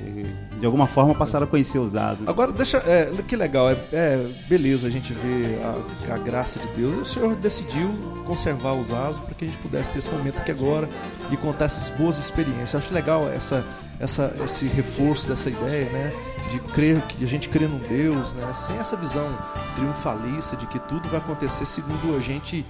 [0.60, 2.28] de alguma forma passaram a conhecer os asos.
[2.28, 2.78] Agora, deixa.
[2.80, 5.62] É, que legal, é, é beleza a gente ver
[6.10, 7.12] a, a graça de Deus.
[7.12, 7.94] O Senhor decidiu
[8.26, 10.90] conservar os asos para que a gente pudesse ter esse momento aqui agora
[11.32, 12.74] e contar essas boas experiências.
[12.74, 13.64] Eu acho legal essa,
[14.00, 16.12] essa, esse reforço dessa ideia, né?
[16.52, 18.54] De crer que a gente crê num Deus, né?
[18.54, 19.38] Sem essa visão
[19.76, 22.66] triunfalista de que tudo vai acontecer segundo a gente.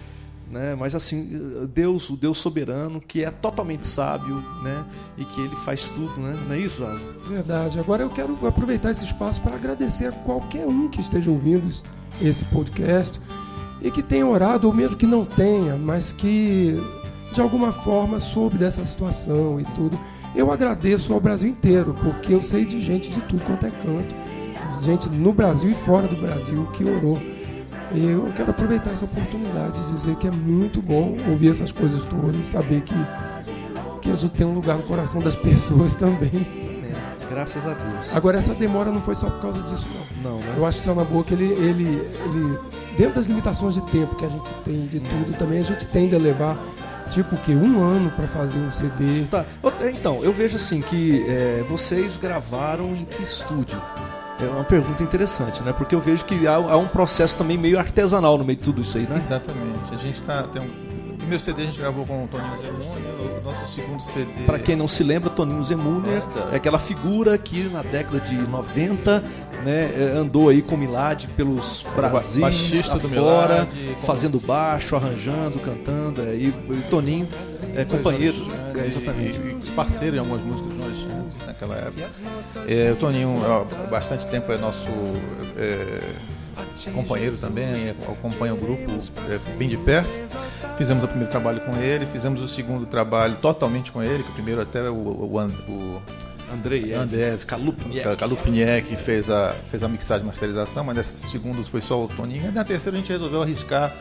[0.49, 0.75] Né?
[0.75, 4.85] Mas assim, Deus, o Deus soberano, que é totalmente sábio, né?
[5.17, 6.37] E que ele faz tudo, né?
[6.45, 7.01] Não é isso, Zaza?
[7.27, 7.79] Verdade.
[7.79, 11.73] Agora eu quero aproveitar esse espaço para agradecer a qualquer um que esteja ouvindo
[12.21, 13.19] esse podcast
[13.81, 16.79] e que tenha orado, ou mesmo que não tenha, mas que
[17.33, 19.97] de alguma forma soube dessa situação e tudo.
[20.35, 24.15] Eu agradeço ao Brasil inteiro, porque eu sei de gente de tudo quanto é canto,
[24.81, 27.21] gente no Brasil e fora do Brasil que orou.
[27.93, 32.05] E eu quero aproveitar essa oportunidade de dizer que é muito bom ouvir essas coisas
[32.05, 32.95] todas e saber que,
[34.01, 36.31] que a gente tem um lugar no coração das pessoas também.
[36.33, 38.15] É, graças a Deus.
[38.15, 40.01] Agora essa demora não foi só por causa disso, não.
[40.21, 40.53] Não, né?
[40.57, 42.59] Eu acho que o Céu na Boca, ele, ele, ele,
[42.97, 46.15] dentro das limitações de tempo que a gente tem de tudo, também a gente tende
[46.15, 46.57] a levar,
[47.11, 47.53] tipo, o quê?
[47.53, 49.25] Um ano para fazer um CD.
[49.29, 49.45] Tá.
[49.61, 53.81] Ô, Então, eu vejo assim que é, vocês gravaram em que estúdio?
[54.41, 55.71] É uma pergunta interessante, né?
[55.71, 58.81] Porque eu vejo que há, há um processo também meio artesanal no meio de tudo
[58.81, 59.17] isso aí, né?
[59.17, 59.93] Exatamente.
[59.93, 60.43] A gente tá.
[60.43, 60.91] Tem um...
[61.11, 63.05] O primeiro CD a gente gravou com o Toninho Zemune,
[63.39, 64.43] o nosso segundo CD.
[64.47, 69.23] Pra quem não se lembra, Toninho Zemuner é aquela figura que na década de 90
[69.63, 76.21] né, é, andou aí com Milad pelos Brasis afora, como- fazendo baixo, arranjando, cantando.
[76.21, 77.27] é, e, e Toninho
[77.75, 78.35] é companheiro.
[78.77, 79.39] É, exatamente.
[79.39, 82.09] E, parceiro em algumas músicas nós naquela época.
[82.67, 84.87] É, o Toninho, há bastante tempo é nosso
[85.57, 88.91] é, companheiro também, acompanha o grupo
[89.29, 90.09] é, bem de perto.
[90.77, 94.33] Fizemos o primeiro trabalho com ele, fizemos o segundo trabalho totalmente com ele, que o
[94.33, 94.93] primeiro até o,
[95.31, 96.01] o, And- o
[96.53, 98.15] Andrei, André Calupniek.
[98.17, 102.49] Calupniek fez a, fez a mixagem e masterização, mas nessa segunda foi só o Toninho.
[102.49, 103.91] E na terceira a gente resolveu arriscar,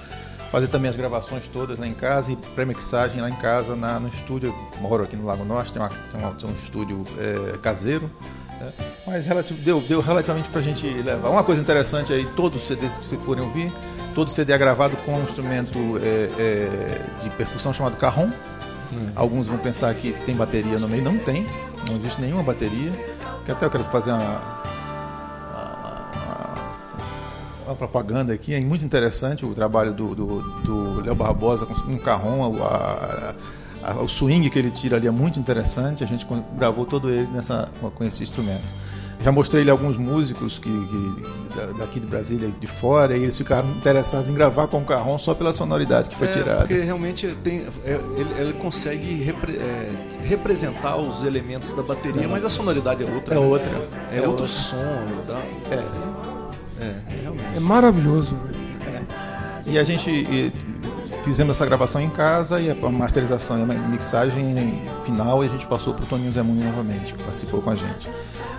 [0.51, 4.09] fazer também as gravações todas lá em casa e pré-mixagem lá em casa, na, no
[4.09, 4.55] estúdio.
[4.75, 8.11] Eu Moro aqui no Lago Norte, tem, uma, tem, uma- tem um estúdio é, caseiro.
[8.61, 8.73] né?
[9.07, 11.29] Mas relativo, deu, deu relativamente pra gente levar.
[11.31, 13.73] Uma coisa interessante aí, todos os CDs que vocês forem ouvir,
[14.15, 18.31] todo CD é gravado com um instrumento é, é, de percussão chamado carrom.
[19.15, 21.47] Alguns vão pensar que tem bateria no meio, não tem,
[21.89, 22.91] não existe nenhuma bateria.
[23.45, 24.41] Que até eu quero fazer uma,
[26.15, 26.55] uma,
[27.67, 31.99] uma propaganda aqui, é muito interessante o trabalho do, do, do Léo Barbosa com um
[31.99, 33.35] carrom, a-
[33.83, 36.27] a- o swing que ele tira ali é muito interessante, a gente
[36.59, 38.63] gravou todo ele nessa, com esse instrumento.
[39.23, 43.23] Já mostrei ele alguns músicos que, que- da- daqui de Brasília e de fora, e
[43.23, 46.59] eles ficaram interessados em gravar com o carrom só pela sonoridade que foi É, tirada.
[46.61, 49.91] Porque realmente tem, é, ele, ele consegue repre- é,
[50.25, 53.35] representar os elementos da bateria, mas a sonoridade é outra.
[53.35, 53.45] É né?
[53.47, 53.71] outra.
[54.11, 54.47] É, É outro outra.
[54.49, 54.77] som.
[55.27, 55.43] Tá?
[55.71, 56.11] É.
[56.83, 57.57] É, realmente.
[57.57, 58.35] É maravilhoso.
[59.67, 60.51] E a gente e,
[61.23, 65.67] fizemos essa gravação em casa e a masterização e a mixagem final e a gente
[65.67, 68.09] passou para o Toninho Zemuni novamente, que participou com a gente.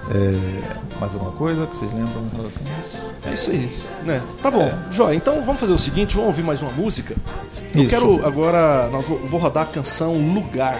[0.09, 2.25] É, mais alguma coisa que vocês lembram?
[3.25, 3.71] É isso aí,
[4.03, 4.21] né?
[4.41, 7.15] Tá bom, Joia, então vamos fazer o seguinte, vamos ouvir mais uma música.
[7.73, 7.89] Eu Isso.
[7.89, 10.79] quero agora, vou, rodar a canção Lugar.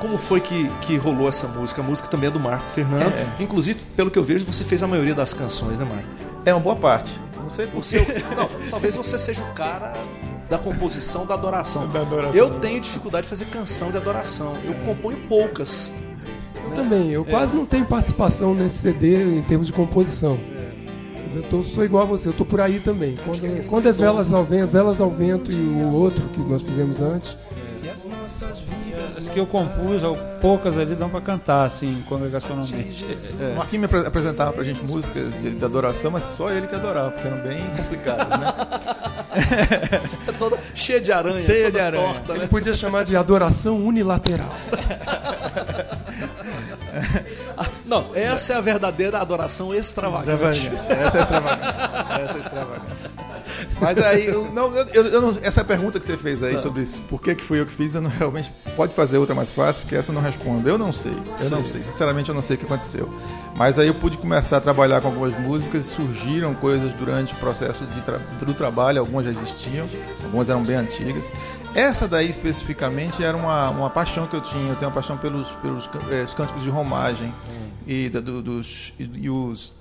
[0.00, 1.80] Como foi que, que rolou essa música?
[1.80, 3.12] A música também é do Marco Fernando.
[3.40, 6.08] Inclusive, pelo que eu vejo, você fez a maioria das canções, né, Marco?
[6.44, 7.18] É uma boa parte.
[7.42, 7.98] Não sei por Você,
[8.36, 9.94] não, talvez você seja o cara
[10.50, 11.88] da composição da adoração.
[12.34, 14.56] Eu tenho dificuldade de fazer canção de adoração.
[14.64, 15.90] Eu componho poucas.
[16.64, 20.38] Eu também, eu quase não tenho participação nesse CD em termos de composição.
[21.34, 23.16] Eu tô, sou igual a você, eu tô por aí também.
[23.24, 27.00] Quando, quando é Velas ao Vento, Velas ao Vento e o outro que nós fizemos
[27.00, 27.36] antes,
[29.32, 30.00] que eu compus,
[30.40, 33.04] poucas ali dão pra cantar, assim, congregacionalmente.
[33.52, 36.74] O Marquinhos me apre- apresentava pra gente músicas de, de adoração, mas só ele que
[36.74, 38.54] adorava, porque eram bem complicadas, né?
[40.26, 42.14] É toda cheia de aranha, Cheia toda de aranha.
[42.14, 42.46] torta, Ele né?
[42.46, 44.48] podia chamar de adoração unilateral.
[47.86, 50.68] Não, essa é a verdadeira adoração extravagante.
[50.88, 51.78] Essa é extravagante.
[52.24, 53.10] Essa é extravagante.
[53.80, 57.00] Mas aí, eu, não, eu, eu- não- essa pergunta que você fez aí sobre isso,
[57.08, 58.52] por que, que fui eu que fiz, eu não realmente.
[58.74, 60.68] Pode fazer outra mais fácil, porque essa eu não respondo.
[60.68, 61.12] Eu não sei.
[61.40, 61.80] Eu não sei.
[61.82, 63.08] Sinceramente, eu não sei o que aconteceu.
[63.54, 67.36] Mas aí eu pude começar a trabalhar com algumas músicas e surgiram coisas durante o
[67.36, 69.86] processo de tra- do trabalho, algumas já existiam,
[70.24, 71.24] algumas eram bem antigas.
[71.76, 74.70] Essa daí especificamente era uma, uma paixão que eu tinha.
[74.70, 75.84] Eu tenho uma paixão pelos, pelos
[76.24, 77.32] os cânticos de romagem
[77.86, 79.74] e, da- do- dos, e, e os,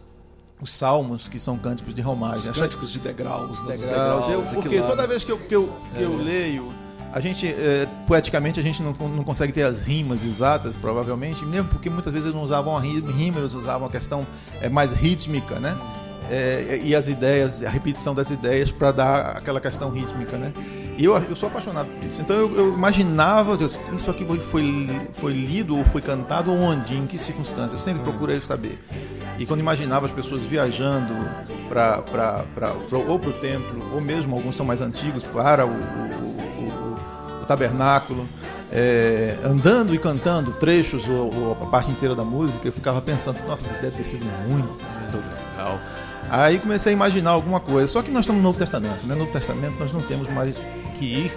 [0.62, 2.52] os salmos, que são cânticos de romagem.
[2.52, 3.74] Os cânticos de degraus, né?
[3.76, 4.30] Os degraus.
[4.30, 6.72] Eu- porque toda vez que eu, que eu, que eu leio,
[7.14, 11.70] a gente, eh, poeticamente, a gente não, não consegue ter as rimas exatas, provavelmente, mesmo
[11.70, 14.28] porque muitas vezes eles não usavam a ri- rima, eles usavam a questão
[14.62, 15.78] eh, mais rítmica, né?
[16.30, 20.52] Eh, e as ideias, a repetição das ideias para dar aquela questão rítmica, né?
[20.98, 22.22] E eu, eu sou apaixonado por isso.
[22.22, 26.52] Então eu, eu imaginava, eu disse, isso aqui foi, foi, foi lido ou foi cantado
[26.54, 27.76] onde, em que circunstância?
[27.76, 28.80] Eu sempre procurei saber.
[29.38, 31.14] E quando imaginava as pessoas viajando
[31.68, 35.66] pra, pra, pra, pra- ou para o templo, ou mesmo alguns são mais antigos, para
[35.66, 36.96] o, o- o-
[37.40, 38.26] o- o tabernáculo,
[38.72, 43.38] é, andando e cantando trechos ou, ou a parte inteira da música, eu ficava pensando,
[43.46, 44.70] nossa, isso deve ter sido muito
[45.14, 45.78] legal.
[46.30, 47.88] Aí comecei a imaginar alguma coisa.
[47.88, 49.14] Só que nós estamos no Novo Testamento, né?
[49.14, 50.60] No Novo Testamento nós não temos mais
[50.98, 51.32] que ir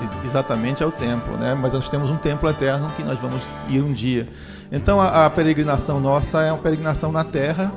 [0.00, 1.54] ex- exatamente ao templo, né?
[1.60, 4.26] Mas nós temos um templo eterno que nós vamos ir um dia.
[4.70, 7.72] Então a, a peregrinação nossa é uma peregrinação na Terra,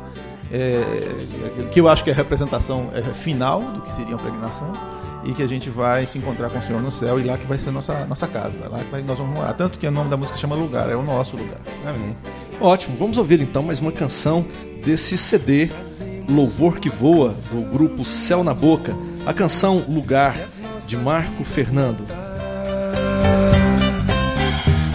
[0.51, 4.71] é, que eu acho que é a representação é, final do que seria uma peregrinação
[5.23, 7.45] e que a gente vai se encontrar com o Senhor no céu e lá que
[7.45, 9.53] vai ser nossa nossa casa, lá que nós vamos morar.
[9.53, 11.59] Tanto que o nome da música chama Lugar, é o nosso lugar.
[11.87, 12.13] Amém.
[12.59, 14.45] Ótimo, vamos ouvir então mais uma canção
[14.83, 15.69] desse CD
[16.27, 18.93] Louvor que Voa, do grupo Céu na Boca.
[19.25, 20.35] A canção Lugar,
[20.87, 22.03] de Marco Fernando.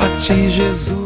[0.00, 1.05] A ti, Jesus.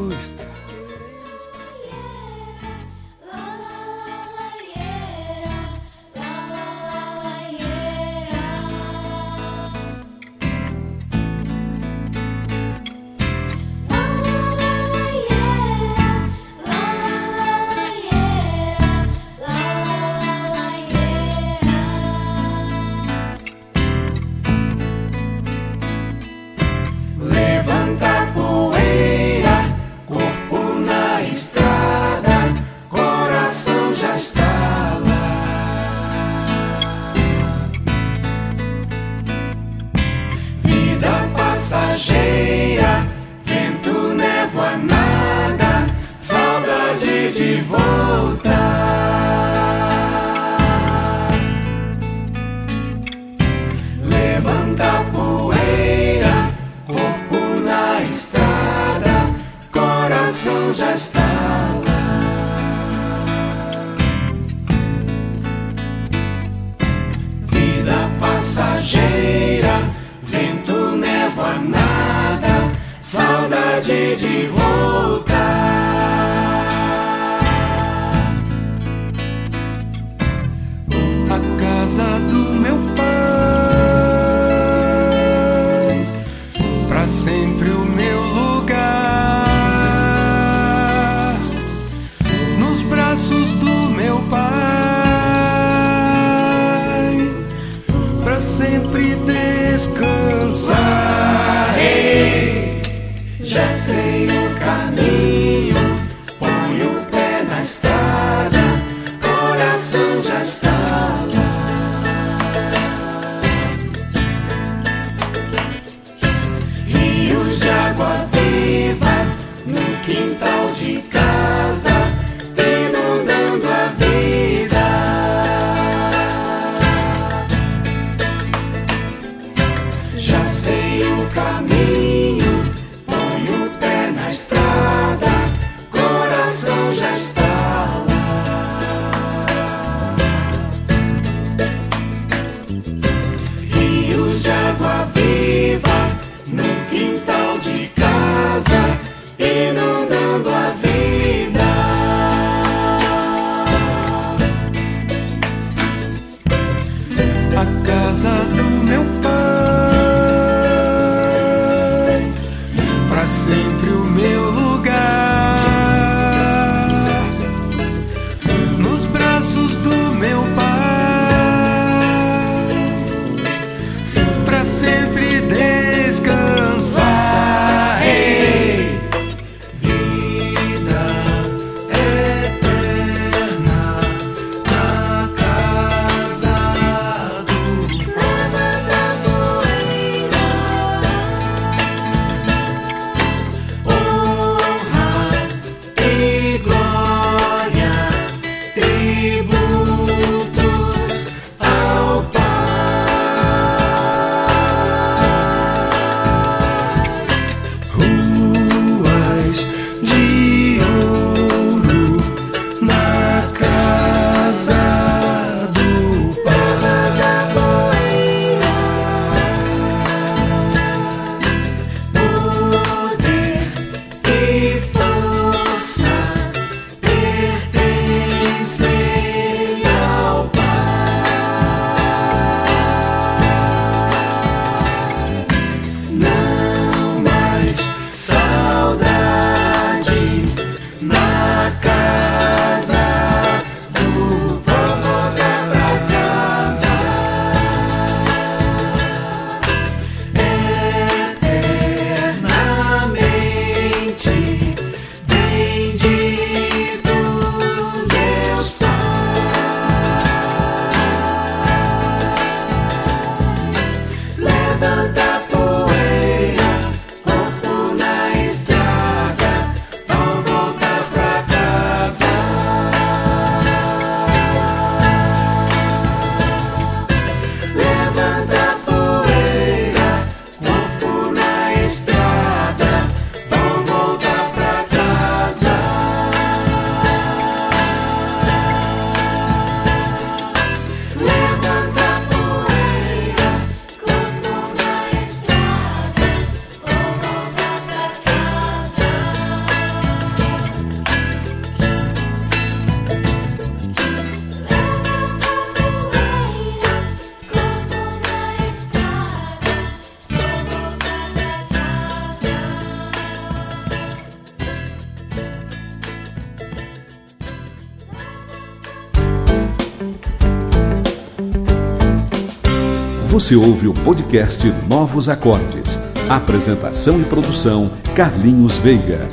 [323.40, 325.98] Você ouve o podcast Novos Acordes.
[326.28, 329.30] Apresentação e produção Carlinhos Veiga.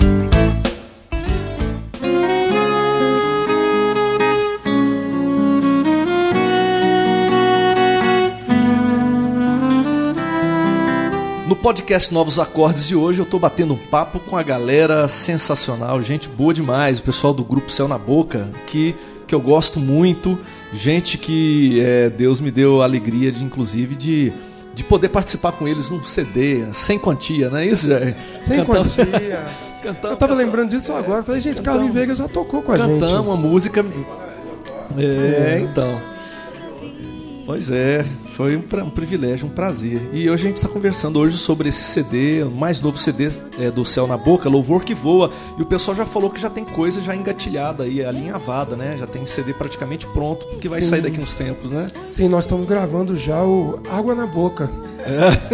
[11.45, 16.01] No podcast Novos Acordes de hoje eu tô batendo um papo com a galera sensacional,
[16.01, 18.95] gente boa demais, o pessoal do grupo Céu na Boca, que,
[19.27, 20.39] que eu gosto muito,
[20.73, 24.31] gente que é, Deus me deu a alegria de, inclusive, de,
[24.73, 28.15] de poder participar com eles num CD, sem quantia, não é isso, Jair?
[28.39, 29.39] Sem Cantamos- quantia.
[29.83, 31.23] Cantamos- Eu tava lembrando disso agora.
[31.23, 32.99] Falei, gente, Carlinhos Veiga já tocou com a gente.
[32.99, 33.85] Cantamos uma música.
[34.97, 36.01] É, então.
[37.45, 38.05] Pois é,
[38.37, 39.99] foi um, um privilégio, um prazer.
[40.13, 43.71] E hoje a gente está conversando hoje sobre esse CD, o mais novo CD é,
[43.71, 45.31] do Céu na Boca, Louvor que Voa.
[45.57, 48.95] E o pessoal já falou que já tem coisa já engatilhada aí, alinhavada, né?
[48.99, 50.89] Já tem CD praticamente pronto, que vai Sim.
[50.89, 51.87] sair daqui uns tempos, né?
[52.11, 54.69] Sim, nós estamos gravando já o Água na Boca.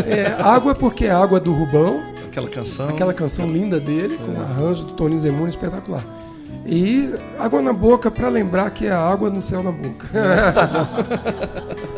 [0.05, 2.89] É, água porque é água do Rubão, Aquela canção.
[2.89, 6.03] aquela canção linda dele, com o arranjo do Toninho Zemuni, espetacular.
[6.65, 10.09] E água na boca para lembrar que é água no céu na boca.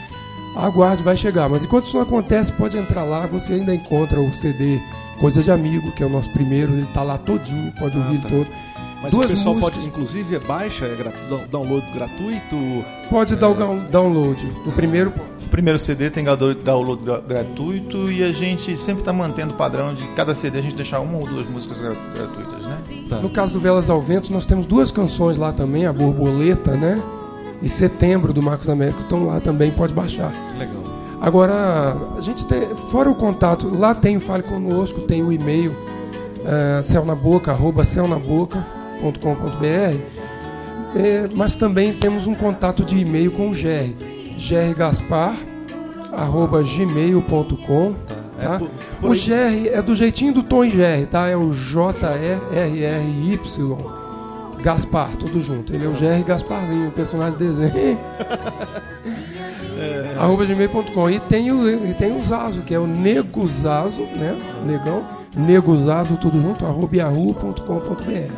[0.56, 1.48] Aguarde, vai chegar.
[1.48, 4.80] Mas enquanto isso não acontece, pode entrar lá, você ainda encontra o CD
[5.20, 8.18] Coisa de Amigo, que é o nosso primeiro, ele está lá todinho, pode Ah, ouvir
[8.20, 8.28] tá.
[8.28, 8.50] ele todo.
[9.02, 9.76] Mas Duas o pessoal músicas.
[9.76, 12.56] pode, inclusive, é baixa, é gratu- down- download gratuito.
[13.08, 15.10] Pode dar o down- download do primeiro.
[15.44, 19.56] O primeiro CD tem download download gra- gratuito e a gente sempre está mantendo o
[19.56, 23.20] padrão de cada CD a gente deixar uma ou duas músicas gra- gratuitas, né?
[23.20, 27.02] No caso do Velas ao Vento, nós temos duas canções lá também, a Borboleta, né?
[27.62, 30.32] E Setembro do Marcos Américo estão lá também, pode baixar.
[30.58, 30.82] Legal.
[31.20, 35.72] Agora, a gente tem, fora o contato, lá tem o Fale Conosco, tem o e-mail,
[35.72, 40.20] uh, celnaboca, arroba celnaboca.com.br,
[40.96, 43.92] é, mas também temos um contato de e-mail com o GR,
[44.48, 45.36] grgaspar,
[46.10, 48.58] arroba gmail.com, É tá?
[48.58, 48.68] por-
[49.00, 51.28] por O GR é do jeitinho do Tom e Jerry, tá?
[51.28, 51.50] É o
[52.50, 53.38] J-E-R-R-Y
[54.62, 55.74] Gaspar, tudo junto.
[55.74, 57.98] Ele é o GR Gasparzinho, o personagem de desenho.
[60.20, 61.10] Arroba gmail.com.
[61.10, 64.36] E tem o, e tem o Zazo, que é o Nego Zazo, né?
[64.66, 65.02] Negão.
[65.36, 68.32] Nego Zazo, tudo junto, arroba yahoo.com.br.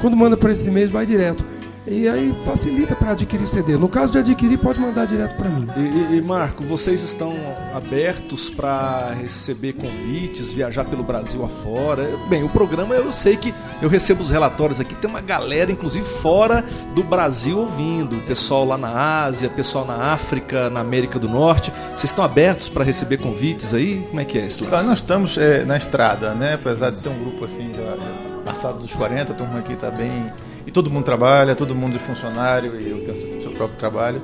[0.00, 1.42] Quando manda por esse e-mail, vai direto.
[1.86, 3.76] E aí facilita para adquirir o CD.
[3.76, 5.68] No caso de adquirir, pode mandar direto para mim.
[5.76, 7.32] E, e- Marco, vocês estão
[7.72, 12.08] abertos para receber convites, viajar pelo Brasil afora?
[12.28, 16.04] Bem, o programa eu sei que eu recebo os relatórios aqui, tem uma galera, inclusive
[16.04, 16.64] fora
[16.94, 18.16] do Brasil, ouvindo.
[18.26, 21.72] Pessoal lá na Ásia, pessoal na África, na América do Norte.
[21.90, 24.04] Vocês estão abertos para receber convites aí?
[24.08, 24.86] Como é que é esse lance?
[24.86, 26.54] nós estamos é, na estrada, né?
[26.54, 29.90] Apesar de ser um grupo assim, já, já passado dos 40, a turma aqui está
[29.90, 30.32] bem.
[30.66, 34.20] E todo mundo trabalha, todo mundo é funcionário e eu tenho o seu, próprio trabalho.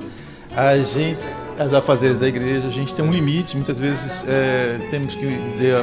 [0.55, 1.25] A gente,
[1.57, 3.55] as afazeres da igreja, a gente tem um limite.
[3.55, 5.77] Muitas vezes é, temos que dizer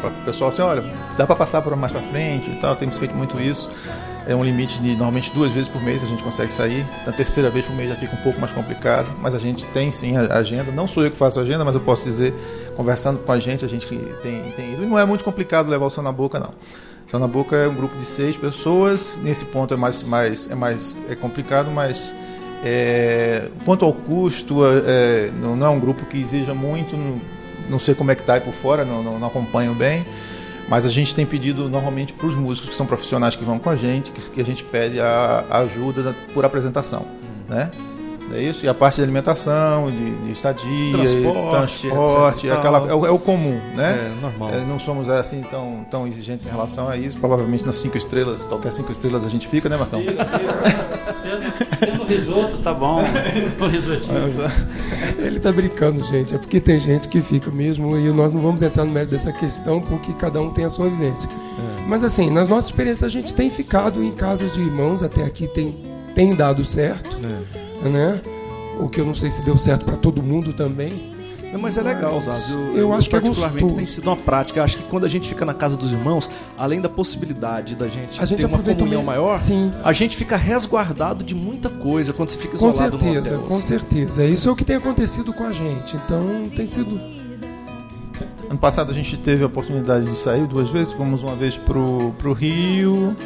[0.00, 0.82] para o pessoal assim: olha,
[1.16, 2.74] dá para passar para mais para frente e tal.
[2.76, 3.70] Temos feito muito isso.
[4.26, 6.86] É um limite de normalmente duas vezes por mês a gente consegue sair.
[7.06, 9.90] Na terceira vez por mês já fica um pouco mais complicado, mas a gente tem
[9.90, 10.70] sim a agenda.
[10.70, 12.34] Não sou eu que faço a agenda, mas eu posso dizer,
[12.76, 14.82] conversando com a gente, a gente tem, tem ido.
[14.82, 16.50] E não é muito complicado levar o som na boca, não.
[17.18, 19.16] Boca é um grupo de seis pessoas.
[19.22, 22.12] Nesse ponto é mais, mais, é mais é complicado, mas
[22.64, 26.96] é, quanto ao custo, é, não, não é um grupo que exija muito.
[26.96, 27.20] no-
[27.68, 30.04] não sei como é que tá aí por fora, não, não, não acompanho bem.
[30.68, 33.70] Mas a gente tem pedido normalmente para os músicos que são profissionais que vão com
[33.70, 37.06] a gente, que, que a gente pede a, a ajuda da- por apresentação,
[37.48, 37.70] né?
[38.32, 41.50] É isso, e a parte de alimentação, de, de estadia, Transporte,
[41.88, 44.12] transporte, etc e aquela, é, o, é o comum, né?
[44.12, 44.50] É, normal.
[44.50, 47.18] É, não somos assim tão, tão exigentes em relação a isso.
[47.18, 50.02] Provavelmente nas cinco estrelas, qualquer cinco estrelas a gente fica, né, Marcão?
[51.80, 53.02] Tendo risoto, tá bom.
[53.60, 54.16] O risotinho.
[55.18, 56.34] Ele tá brincando, gente.
[56.34, 59.32] É porque tem gente que fica mesmo e nós não vamos entrar no mérito dessa
[59.32, 61.28] questão porque cada um tem a sua vivência.
[61.86, 65.48] Mas assim, nas nossas experiências a gente tem ficado em casas de irmãos, até aqui
[65.48, 65.76] tem,
[66.14, 67.16] tem dado certo,
[67.88, 68.20] né?
[68.78, 71.18] O que eu não sei se deu certo para todo mundo também.
[71.52, 72.56] Não, mas é legal, Zazo.
[72.76, 73.76] Eu acho que é particularmente gostoso.
[73.76, 74.60] tem sido uma prática.
[74.60, 77.88] Eu acho que quando a gente fica na casa dos irmãos, além da possibilidade da
[77.88, 79.72] gente, A gente ter uma aproveita comunhão o- maior, Sim.
[79.82, 83.48] a gente fica resguardado de muita coisa quando você fica Com isolado no certeza, hotel.
[83.48, 84.24] com certeza.
[84.24, 85.96] Isso é o que tem acontecido com a gente.
[85.96, 86.24] Então
[86.54, 87.00] tem sido.
[88.48, 90.92] Ano passado a gente teve a oportunidade de sair duas vezes.
[90.92, 93.16] Fomos uma vez pro, pro Rio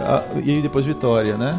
[0.00, 1.58] a- e aí depois Vitória, né?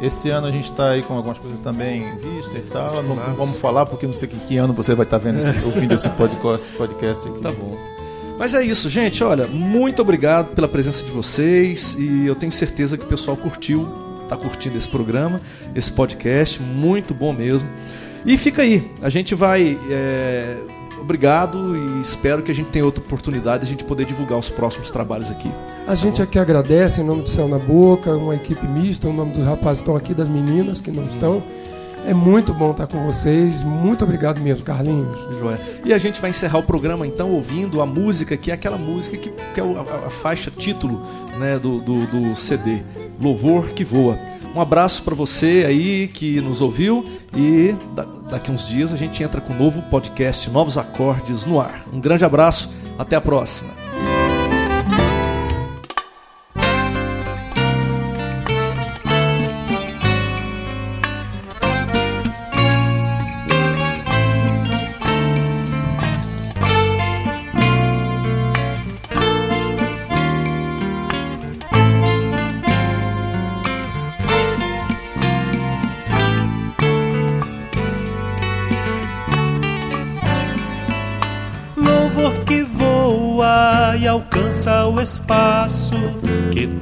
[0.00, 3.02] Esse ano a gente está aí com algumas coisas também em vista e tal.
[3.02, 5.50] Não, não vamos falar porque não sei que, que ano você vai estar vendo esse,
[5.64, 7.40] ouvindo esse podcast, podcast aqui.
[7.40, 7.76] Tá bom.
[8.38, 9.24] Mas é isso, gente.
[9.24, 13.88] Olha, muito obrigado pela presença de vocês e eu tenho certeza que o pessoal curtiu,
[14.28, 15.40] tá curtindo esse programa,
[15.74, 17.68] esse podcast, muito bom mesmo.
[18.26, 19.78] E fica aí, a gente vai.
[19.88, 20.56] é,
[21.00, 24.50] Obrigado e espero que a gente tenha outra oportunidade de a gente poder divulgar os
[24.50, 25.50] próximos trabalhos aqui.
[25.86, 29.32] A gente aqui agradece em nome do Céu na Boca, uma equipe mista, o nome
[29.32, 31.42] dos rapazes que estão aqui, das meninas que não estão.
[32.06, 33.62] É muito bom estar com vocês.
[33.64, 35.16] Muito obrigado mesmo, Carlinhos.
[35.40, 35.58] Joia.
[35.84, 39.16] E a gente vai encerrar o programa então ouvindo a música, que é aquela música
[39.16, 41.02] que, que é o- a, a faixa título
[41.36, 42.78] né, do, do, do CD,
[43.20, 44.16] Louvor que Voa.
[44.56, 47.04] Um abraço para você aí que nos ouviu
[47.36, 51.60] e da- daqui uns dias a gente entra com um novo podcast, Novos Acordes no
[51.60, 51.84] ar.
[51.92, 53.85] Um grande abraço, até a próxima.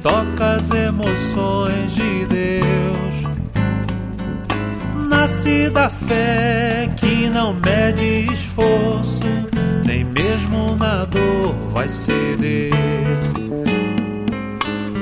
[0.05, 3.15] Toca as emoções de Deus.
[5.09, 9.25] Nasce da fé que não mede esforço,
[9.83, 12.71] nem mesmo na dor vai ceder.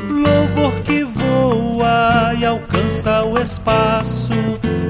[0.10, 4.32] Louvor que voa e alcança o espaço,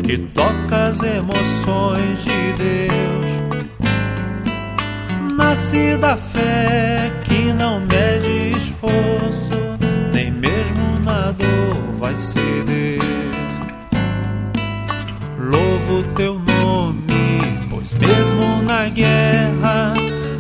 [0.04, 2.94] que toca as emoções de Deus
[5.54, 8.33] nasce da fé que não mede
[12.14, 13.00] vai ceder.
[15.40, 17.40] Louvo teu nome,
[17.70, 19.94] pois mesmo na guerra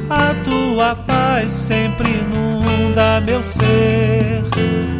[0.09, 4.43] a tua paz sempre inunda meu ser.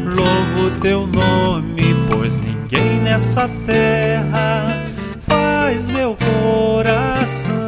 [0.05, 4.85] Louvo teu nome, pois ninguém nessa terra
[5.19, 7.62] faz meu coração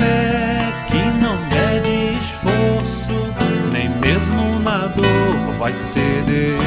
[0.00, 3.14] fé que não mede esforço,
[3.72, 6.58] nem mesmo na dor vai ceder.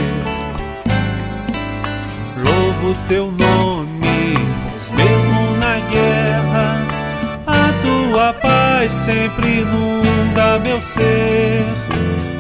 [2.37, 4.33] Louvo teu nome,
[4.69, 6.81] pois mesmo na guerra
[7.47, 11.65] a tua paz sempre inunda meu ser.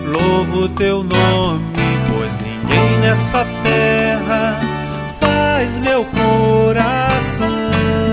[0.05, 1.63] Louvo teu nome,
[2.07, 4.59] pois ninguém nessa terra
[5.19, 8.12] faz meu coração